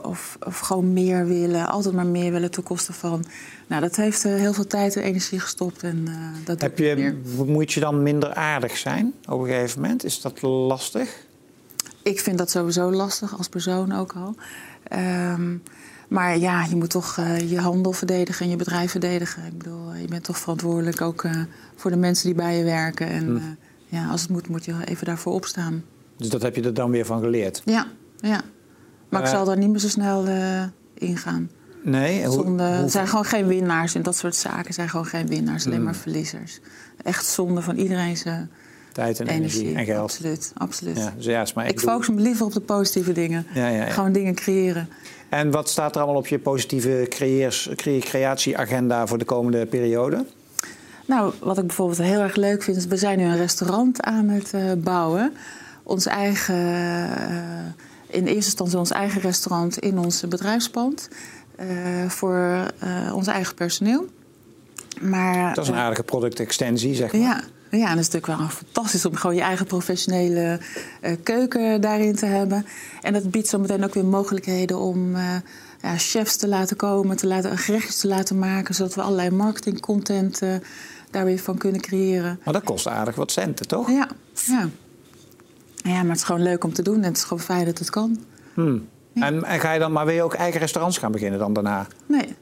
of, 0.02 0.36
of, 0.46 0.58
gewoon 0.58 0.92
meer 0.92 1.26
willen, 1.26 1.66
altijd 1.66 1.94
maar 1.94 2.06
meer 2.06 2.32
willen 2.32 2.50
ten 2.50 2.62
koste 2.62 2.92
van. 2.92 3.24
Nou, 3.66 3.82
dat 3.82 3.96
heeft 3.96 4.22
heel 4.22 4.52
veel 4.52 4.66
tijd 4.66 4.96
en 4.96 5.02
energie 5.02 5.40
gestopt. 5.40 5.82
En, 5.82 6.08
dat 6.44 6.60
Heb 6.60 6.78
je, 6.78 7.20
moet 7.46 7.72
je 7.72 7.80
dan 7.80 8.02
minder 8.02 8.34
aardig 8.34 8.76
zijn 8.76 9.14
op 9.28 9.40
een 9.40 9.46
gegeven 9.46 9.80
moment? 9.80 10.04
Is 10.04 10.20
dat 10.20 10.42
lastig? 10.42 11.26
Ik 12.02 12.20
vind 12.20 12.38
dat 12.38 12.50
sowieso 12.50 12.92
lastig 12.92 13.38
als 13.38 13.48
persoon 13.48 13.92
ook 13.92 14.12
al. 14.12 14.34
Ehm, 14.82 15.56
maar 16.08 16.38
ja, 16.38 16.64
je 16.64 16.76
moet 16.76 16.90
toch 16.90 17.16
uh, 17.16 17.50
je 17.50 17.58
handel 17.58 17.92
verdedigen 17.92 18.44
en 18.44 18.50
je 18.50 18.56
bedrijf 18.56 18.90
verdedigen. 18.90 19.46
Ik 19.46 19.58
bedoel, 19.58 19.94
je 19.94 20.06
bent 20.08 20.24
toch 20.24 20.38
verantwoordelijk 20.38 21.00
ook 21.00 21.22
uh, 21.22 21.32
voor 21.76 21.90
de 21.90 21.96
mensen 21.96 22.26
die 22.26 22.34
bij 22.34 22.56
je 22.56 22.64
werken. 22.64 23.06
En 23.06 23.26
hm. 23.26 23.96
ja, 23.96 24.08
als 24.08 24.20
het 24.20 24.30
moet, 24.30 24.48
moet 24.48 24.64
je 24.64 24.74
even 24.84 25.06
daarvoor 25.06 25.32
opstaan. 25.32 25.84
Dus 26.16 26.28
dat 26.28 26.42
heb 26.42 26.56
je 26.56 26.62
er 26.62 26.74
dan 26.74 26.90
weer 26.90 27.06
van 27.06 27.20
geleerd? 27.20 27.62
Ja, 27.64 27.86
ja. 28.20 28.40
Maar 29.08 29.22
ik 29.22 29.28
zal 29.28 29.44
daar 29.44 29.58
niet 29.58 29.70
meer 29.70 29.78
zo 29.78 29.88
snel 29.88 30.24
ingaan. 30.94 31.50
Nee? 31.82 32.30
Zonde, 32.30 32.62
Er 32.62 32.90
zijn 32.90 33.08
gewoon 33.08 33.24
geen 33.24 33.46
winnaars 33.46 33.94
in 33.94 34.02
dat 34.02 34.16
soort 34.16 34.34
zaken. 34.34 34.74
zijn 34.74 34.88
gewoon 34.88 35.06
geen 35.06 35.26
winnaars, 35.26 35.66
alleen 35.66 35.78
hm. 35.78 35.84
maar 35.84 35.94
verliezers. 35.94 36.60
Echt 37.02 37.26
zonde 37.26 37.62
van 37.62 37.76
iedereen 37.76 38.16
zijn 38.16 38.50
Tijd 38.98 39.20
en 39.20 39.26
energie, 39.26 39.74
en 39.74 39.84
geld. 39.84 40.02
Absoluut, 40.02 40.52
absoluut. 40.54 40.96
Ja, 40.96 41.12
dus 41.16 41.24
ja, 41.24 41.46
maar 41.54 41.64
ik, 41.64 41.70
ik 41.70 41.80
focus 41.80 42.08
me 42.08 42.20
liever 42.20 42.46
op 42.46 42.52
de 42.52 42.60
positieve 42.60 43.12
dingen. 43.12 43.46
Ja, 43.54 43.68
ja, 43.68 43.84
Gewoon 43.84 44.12
dingen 44.12 44.34
creëren. 44.34 44.88
En 45.28 45.50
wat 45.50 45.68
staat 45.68 45.94
er 45.94 46.00
allemaal 46.00 46.20
op 46.20 46.26
je 46.26 46.38
positieve 46.38 47.06
creëers, 47.08 47.70
creatieagenda 48.00 49.06
voor 49.06 49.18
de 49.18 49.24
komende 49.24 49.66
periode? 49.66 50.24
Nou, 51.06 51.32
wat 51.40 51.58
ik 51.58 51.66
bijvoorbeeld 51.66 51.98
heel 51.98 52.20
erg 52.20 52.36
leuk 52.36 52.62
vind, 52.62 52.76
is 52.76 52.86
we 52.86 52.96
zijn 52.96 53.18
nu 53.18 53.24
een 53.24 53.36
restaurant 53.36 54.02
aan 54.02 54.28
het 54.28 54.52
uh, 54.54 54.72
bouwen. 54.76 55.32
Ons 55.82 56.06
eigen, 56.06 56.54
uh, 56.54 57.66
in 58.06 58.26
eerste 58.26 58.34
instantie 58.34 58.78
ons 58.78 58.90
eigen 58.90 59.20
restaurant 59.20 59.78
in 59.78 59.98
ons 59.98 60.28
bedrijfspand. 60.28 61.08
Uh, 61.60 62.08
voor 62.08 62.70
ons 63.12 63.26
eigen 63.26 63.54
personeel. 63.54 64.06
Maar, 65.00 65.54
dat 65.54 65.64
is 65.64 65.70
een 65.70 65.76
aardige 65.76 66.02
productextensie, 66.02 66.94
zeg 66.94 67.12
maar. 67.12 67.20
Ja, 67.20 67.42
ja, 67.70 67.88
en 67.88 67.96
dat 67.96 68.04
is 68.04 68.10
natuurlijk 68.10 68.40
wel 68.40 68.48
fantastisch 68.48 69.06
om 69.06 69.14
gewoon 69.14 69.36
je 69.36 69.42
eigen 69.42 69.66
professionele 69.66 70.60
uh, 71.02 71.12
keuken 71.22 71.80
daarin 71.80 72.16
te 72.16 72.26
hebben. 72.26 72.66
En 73.02 73.12
dat 73.12 73.30
biedt 73.30 73.48
zo 73.48 73.58
meteen 73.58 73.84
ook 73.84 73.94
weer 73.94 74.04
mogelijkheden 74.04 74.78
om 74.78 75.14
uh, 75.14 75.34
ja, 75.82 75.96
chefs 75.96 76.36
te 76.36 76.48
laten 76.48 76.76
komen, 76.76 77.16
te 77.16 77.26
laten, 77.26 77.58
gerechtjes 77.58 77.98
te 77.98 78.08
laten 78.08 78.38
maken, 78.38 78.74
zodat 78.74 78.94
we 78.94 79.02
allerlei 79.02 79.30
marketingcontent 79.30 80.42
uh, 80.42 80.54
daar 81.10 81.24
weer 81.24 81.38
van 81.38 81.58
kunnen 81.58 81.80
creëren. 81.80 82.40
Maar 82.44 82.54
dat 82.54 82.64
kost 82.64 82.88
aardig 82.88 83.14
wat 83.14 83.32
centen, 83.32 83.68
toch? 83.68 83.90
Ja, 83.90 84.08
ja. 84.46 84.68
ja 85.82 86.02
maar 86.02 86.10
het 86.10 86.16
is 86.16 86.22
gewoon 86.22 86.42
leuk 86.42 86.64
om 86.64 86.72
te 86.72 86.82
doen 86.82 86.96
en 86.96 87.08
het 87.08 87.16
is 87.16 87.22
gewoon 87.22 87.42
fijn 87.42 87.64
dat 87.64 87.78
het 87.78 87.90
kan. 87.90 88.18
Hmm. 88.54 88.88
En, 89.14 89.44
en, 89.44 89.60
ga 89.60 89.72
je 89.72 89.78
dan 89.78 89.92
maar 89.92 90.06
weer 90.06 90.22
ook 90.22 90.34
eigen 90.34 90.60
restaurants 90.60 90.98
gaan 90.98 91.12
beginnen 91.12 91.38
dan 91.38 91.52
daarna? 91.52 91.86
Nee. 92.06 92.36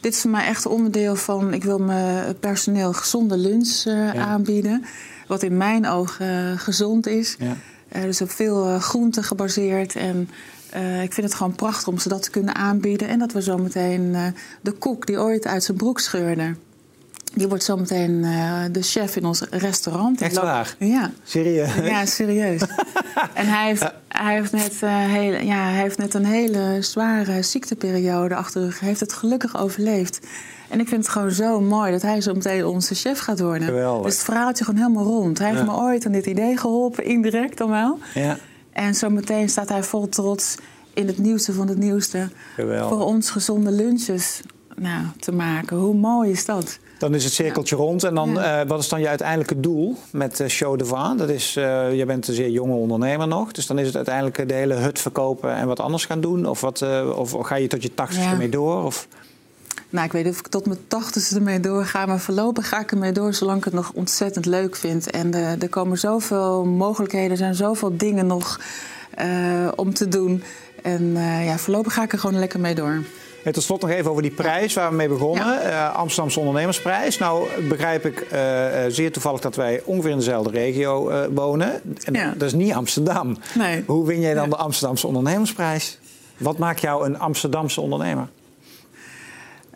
Dit 0.00 0.12
is 0.14 0.20
voor 0.20 0.30
mij 0.30 0.46
echt 0.46 0.66
onderdeel 0.66 1.16
van... 1.16 1.54
ik 1.54 1.64
wil 1.64 1.78
mijn 1.78 2.38
personeel 2.38 2.92
gezonde 2.92 3.36
lunch 3.36 3.84
uh, 3.86 4.10
aanbieden. 4.10 4.84
Wat 5.26 5.42
in 5.42 5.56
mijn 5.56 5.86
ogen 5.86 6.52
uh, 6.52 6.58
gezond 6.58 7.06
is. 7.06 7.36
Ja. 7.38 7.56
Uh, 7.96 8.02
dus 8.02 8.20
op 8.20 8.30
veel 8.30 8.78
groenten 8.78 9.24
gebaseerd. 9.24 9.96
En 9.96 10.30
ik 11.02 11.12
vind 11.12 11.26
het 11.26 11.34
gewoon 11.34 11.54
prachtig 11.54 11.88
om 11.88 11.98
ze 11.98 12.08
dat 12.08 12.22
te 12.22 12.30
kunnen 12.30 12.54
aanbieden. 12.54 13.08
En 13.08 13.18
dat 13.18 13.32
we 13.32 13.40
zometeen 13.40 14.16
de 14.60 14.72
kok 14.72 15.06
die 15.06 15.18
ooit 15.20 15.46
uit 15.46 15.64
zijn 15.64 15.76
broek 15.76 16.00
scheurde... 16.00 16.54
Die 17.34 17.48
wordt 17.48 17.64
zometeen 17.64 18.10
uh, 18.10 18.62
de 18.72 18.82
chef 18.82 19.16
in 19.16 19.24
ons 19.24 19.42
restaurant. 19.50 20.20
Echt 20.20 20.40
waar? 20.40 20.74
Ja. 20.78 21.10
Serieus? 21.22 21.74
Ja, 21.74 22.06
serieus. 22.06 22.62
en 23.34 23.46
hij 23.46 23.66
heeft, 23.66 23.92
hij, 24.08 24.34
heeft 24.34 24.52
net, 24.52 24.72
uh, 24.84 24.90
hele, 24.90 25.46
ja, 25.46 25.62
hij 25.62 25.80
heeft 25.80 25.98
net 25.98 26.14
een 26.14 26.24
hele 26.24 26.76
zware 26.80 27.42
ziekteperiode 27.42 28.34
achter 28.34 28.60
de 28.60 28.66
rug. 28.66 28.78
Hij 28.78 28.88
heeft 28.88 29.00
het 29.00 29.12
gelukkig 29.12 29.56
overleefd. 29.56 30.26
En 30.68 30.80
ik 30.80 30.88
vind 30.88 31.02
het 31.02 31.12
gewoon 31.12 31.30
zo 31.30 31.60
mooi 31.60 31.92
dat 31.92 32.02
hij 32.02 32.20
zo 32.20 32.34
meteen 32.34 32.66
onze 32.66 32.94
chef 32.94 33.18
gaat 33.18 33.40
worden. 33.40 33.68
Geweldig. 33.68 34.04
Dus 34.04 34.14
het 34.14 34.24
verhaaltje 34.24 34.64
gewoon 34.64 34.80
helemaal 34.80 35.04
rond. 35.04 35.38
Hij 35.38 35.50
heeft 35.50 35.64
me 35.64 35.76
ooit 35.76 36.06
aan 36.06 36.12
dit 36.12 36.26
idee 36.26 36.56
geholpen, 36.56 37.04
indirect 37.04 37.58
dan 37.58 37.70
wel. 37.70 37.98
Ja. 38.14 38.38
En 38.72 38.94
zometeen 38.94 39.48
staat 39.48 39.68
hij 39.68 39.82
vol 39.82 40.08
trots 40.08 40.56
in 40.94 41.06
het 41.06 41.18
nieuwste 41.18 41.52
van 41.52 41.68
het 41.68 41.78
nieuwste. 41.78 42.28
Geweldig. 42.54 42.88
Voor 42.88 43.06
ons 43.06 43.30
gezonde 43.30 43.70
lunches 43.70 44.40
nou, 44.78 45.04
te 45.20 45.32
maken. 45.32 45.76
Hoe 45.76 45.94
mooi 45.94 46.30
is 46.30 46.44
dat? 46.44 46.78
Dan 46.98 47.14
is 47.14 47.24
het 47.24 47.32
cirkeltje 47.32 47.76
rond. 47.76 48.04
En 48.04 48.14
dan, 48.14 48.38
uh, 48.38 48.60
wat 48.66 48.80
is 48.80 48.88
dan 48.88 49.00
je 49.00 49.08
uiteindelijke 49.08 49.60
doel 49.60 49.96
met 50.10 50.40
uh, 50.40 50.46
Show 50.46 50.78
de 50.78 50.84
Van? 50.84 51.16
Dat 51.16 51.28
is, 51.28 51.56
uh, 51.56 51.94
je 51.94 52.04
bent 52.04 52.28
een 52.28 52.34
zeer 52.34 52.50
jonge 52.50 52.74
ondernemer 52.74 53.28
nog. 53.28 53.52
Dus 53.52 53.66
dan 53.66 53.78
is 53.78 53.86
het 53.86 53.96
uiteindelijk 53.96 54.48
de 54.48 54.54
hele 54.54 54.74
hut 54.74 54.98
verkopen 54.98 55.54
en 55.54 55.66
wat 55.66 55.80
anders 55.80 56.04
gaan 56.04 56.20
doen? 56.20 56.46
Of, 56.46 56.60
wat, 56.60 56.84
of 57.14 57.36
ga 57.40 57.54
je 57.54 57.66
tot 57.66 57.82
je 57.82 57.94
tachtigste 57.94 58.30
ja. 58.30 58.36
mee 58.36 58.48
door? 58.48 58.84
Of? 58.84 59.08
Nou, 59.90 60.06
ik 60.06 60.12
weet 60.12 60.24
niet 60.24 60.32
of 60.32 60.38
ik 60.38 60.46
tot 60.46 60.66
mijn 60.66 60.78
tachtigste 60.88 61.34
ermee 61.34 61.60
doorga. 61.60 62.06
Maar 62.06 62.20
voorlopig 62.20 62.68
ga 62.68 62.80
ik 62.80 62.90
ermee 62.90 63.12
door 63.12 63.34
zolang 63.34 63.58
ik 63.58 63.64
het 63.64 63.72
nog 63.72 63.92
ontzettend 63.94 64.46
leuk 64.46 64.76
vind. 64.76 65.10
En 65.10 65.34
er 65.34 65.68
komen 65.68 65.98
zoveel 65.98 66.64
mogelijkheden. 66.64 67.30
Er 67.30 67.36
zijn 67.36 67.54
zoveel 67.54 67.96
dingen 67.96 68.26
nog 68.26 68.60
om 69.76 69.94
te 69.94 70.08
doen. 70.08 70.42
En 70.82 71.12
ja, 71.44 71.58
voorlopig 71.58 71.94
ga 71.94 72.02
ik 72.02 72.12
er 72.12 72.18
gewoon 72.18 72.38
lekker 72.38 72.60
mee 72.60 72.74
door. 72.74 73.02
En 73.42 73.52
tot 73.52 73.62
slot 73.62 73.80
nog 73.80 73.90
even 73.90 74.10
over 74.10 74.22
die 74.22 74.30
prijs 74.30 74.74
waar 74.74 74.90
we 74.90 74.96
mee 74.96 75.08
begonnen. 75.08 75.46
Ja. 75.46 75.90
Uh, 75.90 75.94
Amsterdamse 75.94 76.38
ondernemersprijs. 76.38 77.18
Nou 77.18 77.62
begrijp 77.68 78.06
ik 78.06 78.26
uh, 78.32 78.38
zeer 78.88 79.12
toevallig 79.12 79.40
dat 79.40 79.56
wij 79.56 79.82
ongeveer 79.84 80.10
in 80.10 80.16
dezelfde 80.16 80.50
regio 80.50 81.10
uh, 81.10 81.24
wonen. 81.34 81.80
En 82.04 82.14
ja. 82.14 82.34
dat 82.36 82.48
is 82.48 82.52
niet 82.52 82.72
Amsterdam. 82.72 83.36
Nee. 83.54 83.84
Hoe 83.86 84.06
win 84.06 84.20
jij 84.20 84.34
dan 84.34 84.50
de 84.50 84.56
Amsterdamse 84.56 85.06
ondernemersprijs? 85.06 85.98
Wat 86.36 86.58
maakt 86.58 86.80
jou 86.80 87.06
een 87.06 87.18
Amsterdamse 87.18 87.80
ondernemer? 87.80 88.28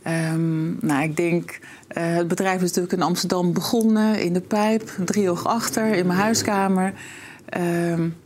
Um, 0.07 0.79
nou, 0.81 1.03
ik 1.03 1.16
denk, 1.16 1.59
het 1.88 2.29
bedrijf 2.29 2.57
is 2.57 2.62
natuurlijk 2.62 2.92
in 2.92 3.03
Amsterdam 3.03 3.53
begonnen, 3.53 4.22
in 4.22 4.33
de 4.33 4.40
pijp, 4.40 4.90
driehoog 5.05 5.46
achter, 5.46 5.94
in 5.94 6.07
mijn 6.07 6.18
huiskamer. 6.18 6.92
Um, 7.59 8.16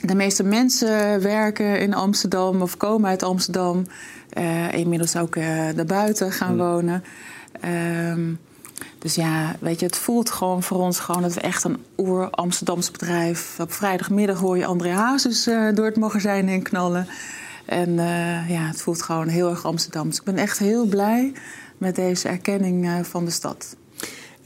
de 0.00 0.14
meeste 0.14 0.42
mensen 0.42 1.22
werken 1.22 1.80
in 1.80 1.94
Amsterdam 1.94 2.62
of 2.62 2.76
komen 2.76 3.10
uit 3.10 3.22
Amsterdam. 3.22 3.86
Uh, 4.38 4.72
inmiddels 4.72 5.16
ook 5.16 5.36
uh, 5.36 5.60
daarbuiten 5.74 6.32
gaan 6.32 6.48
hmm. 6.48 6.58
wonen. 6.58 7.04
Um, 8.12 8.38
dus 8.98 9.14
ja, 9.14 9.56
weet 9.60 9.80
je, 9.80 9.86
het 9.86 9.96
voelt 9.96 10.30
gewoon 10.30 10.62
voor 10.62 10.78
ons 10.78 10.98
gewoon 10.98 11.22
dat 11.22 11.34
we 11.34 11.40
echt 11.40 11.64
een 11.64 11.76
oer-Amsterdams 11.96 12.90
bedrijf. 12.90 13.60
Op 13.60 13.72
vrijdagmiddag 13.72 14.38
hoor 14.38 14.56
je 14.56 14.66
André 14.66 14.90
Hazes 14.90 15.46
uh, 15.46 15.74
door 15.74 15.84
het 15.84 15.96
magazijn 15.96 16.48
heen 16.48 16.62
knallen. 16.62 17.06
En 17.64 17.94
ja, 18.48 18.66
het 18.66 18.82
voelt 18.82 19.02
gewoon 19.02 19.28
heel 19.28 19.50
erg 19.50 19.64
Amsterdams. 19.64 20.16
Ik 20.18 20.24
ben 20.24 20.36
echt 20.36 20.58
heel 20.58 20.86
blij 20.86 21.32
met 21.78 21.94
deze 21.94 22.28
erkenning 22.28 23.06
van 23.06 23.24
de 23.24 23.30
stad. 23.30 23.76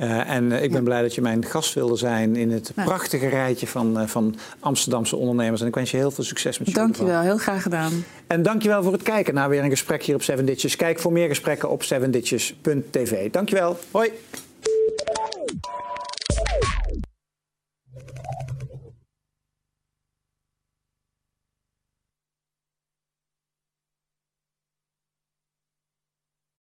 Uh, 0.00 0.30
en 0.30 0.50
uh, 0.50 0.62
ik 0.62 0.72
ben 0.72 0.84
blij 0.84 1.02
dat 1.02 1.14
je 1.14 1.20
mijn 1.20 1.44
gast 1.44 1.74
wilde 1.74 1.96
zijn 1.96 2.36
in 2.36 2.50
het 2.50 2.72
ja. 2.76 2.84
prachtige 2.84 3.28
rijtje 3.28 3.66
van, 3.66 4.00
uh, 4.00 4.06
van 4.06 4.36
Amsterdamse 4.60 5.16
ondernemers. 5.16 5.60
En 5.60 5.66
ik 5.66 5.74
wens 5.74 5.90
je 5.90 5.96
heel 5.96 6.10
veel 6.10 6.24
succes 6.24 6.58
met 6.58 6.68
je 6.68 6.74
Dank 6.74 6.96
je 6.96 7.04
wel, 7.04 7.20
heel 7.20 7.38
graag 7.38 7.62
gedaan. 7.62 8.04
En 8.26 8.42
dank 8.42 8.62
je 8.62 8.68
wel 8.68 8.82
voor 8.82 8.92
het 8.92 9.02
kijken 9.02 9.34
naar 9.34 9.48
weer 9.48 9.64
een 9.64 9.70
gesprek 9.70 10.02
hier 10.02 10.14
op 10.14 10.22
Seven 10.22 10.44
Ditches. 10.44 10.76
Kijk 10.76 10.98
voor 10.98 11.12
meer 11.12 11.28
gesprekken 11.28 11.70
op 11.70 11.82
sevenditches.tv. 11.82 13.30
Dank 13.30 13.48
je 13.48 13.54
wel. 13.54 13.78
Hoi. 13.90 14.10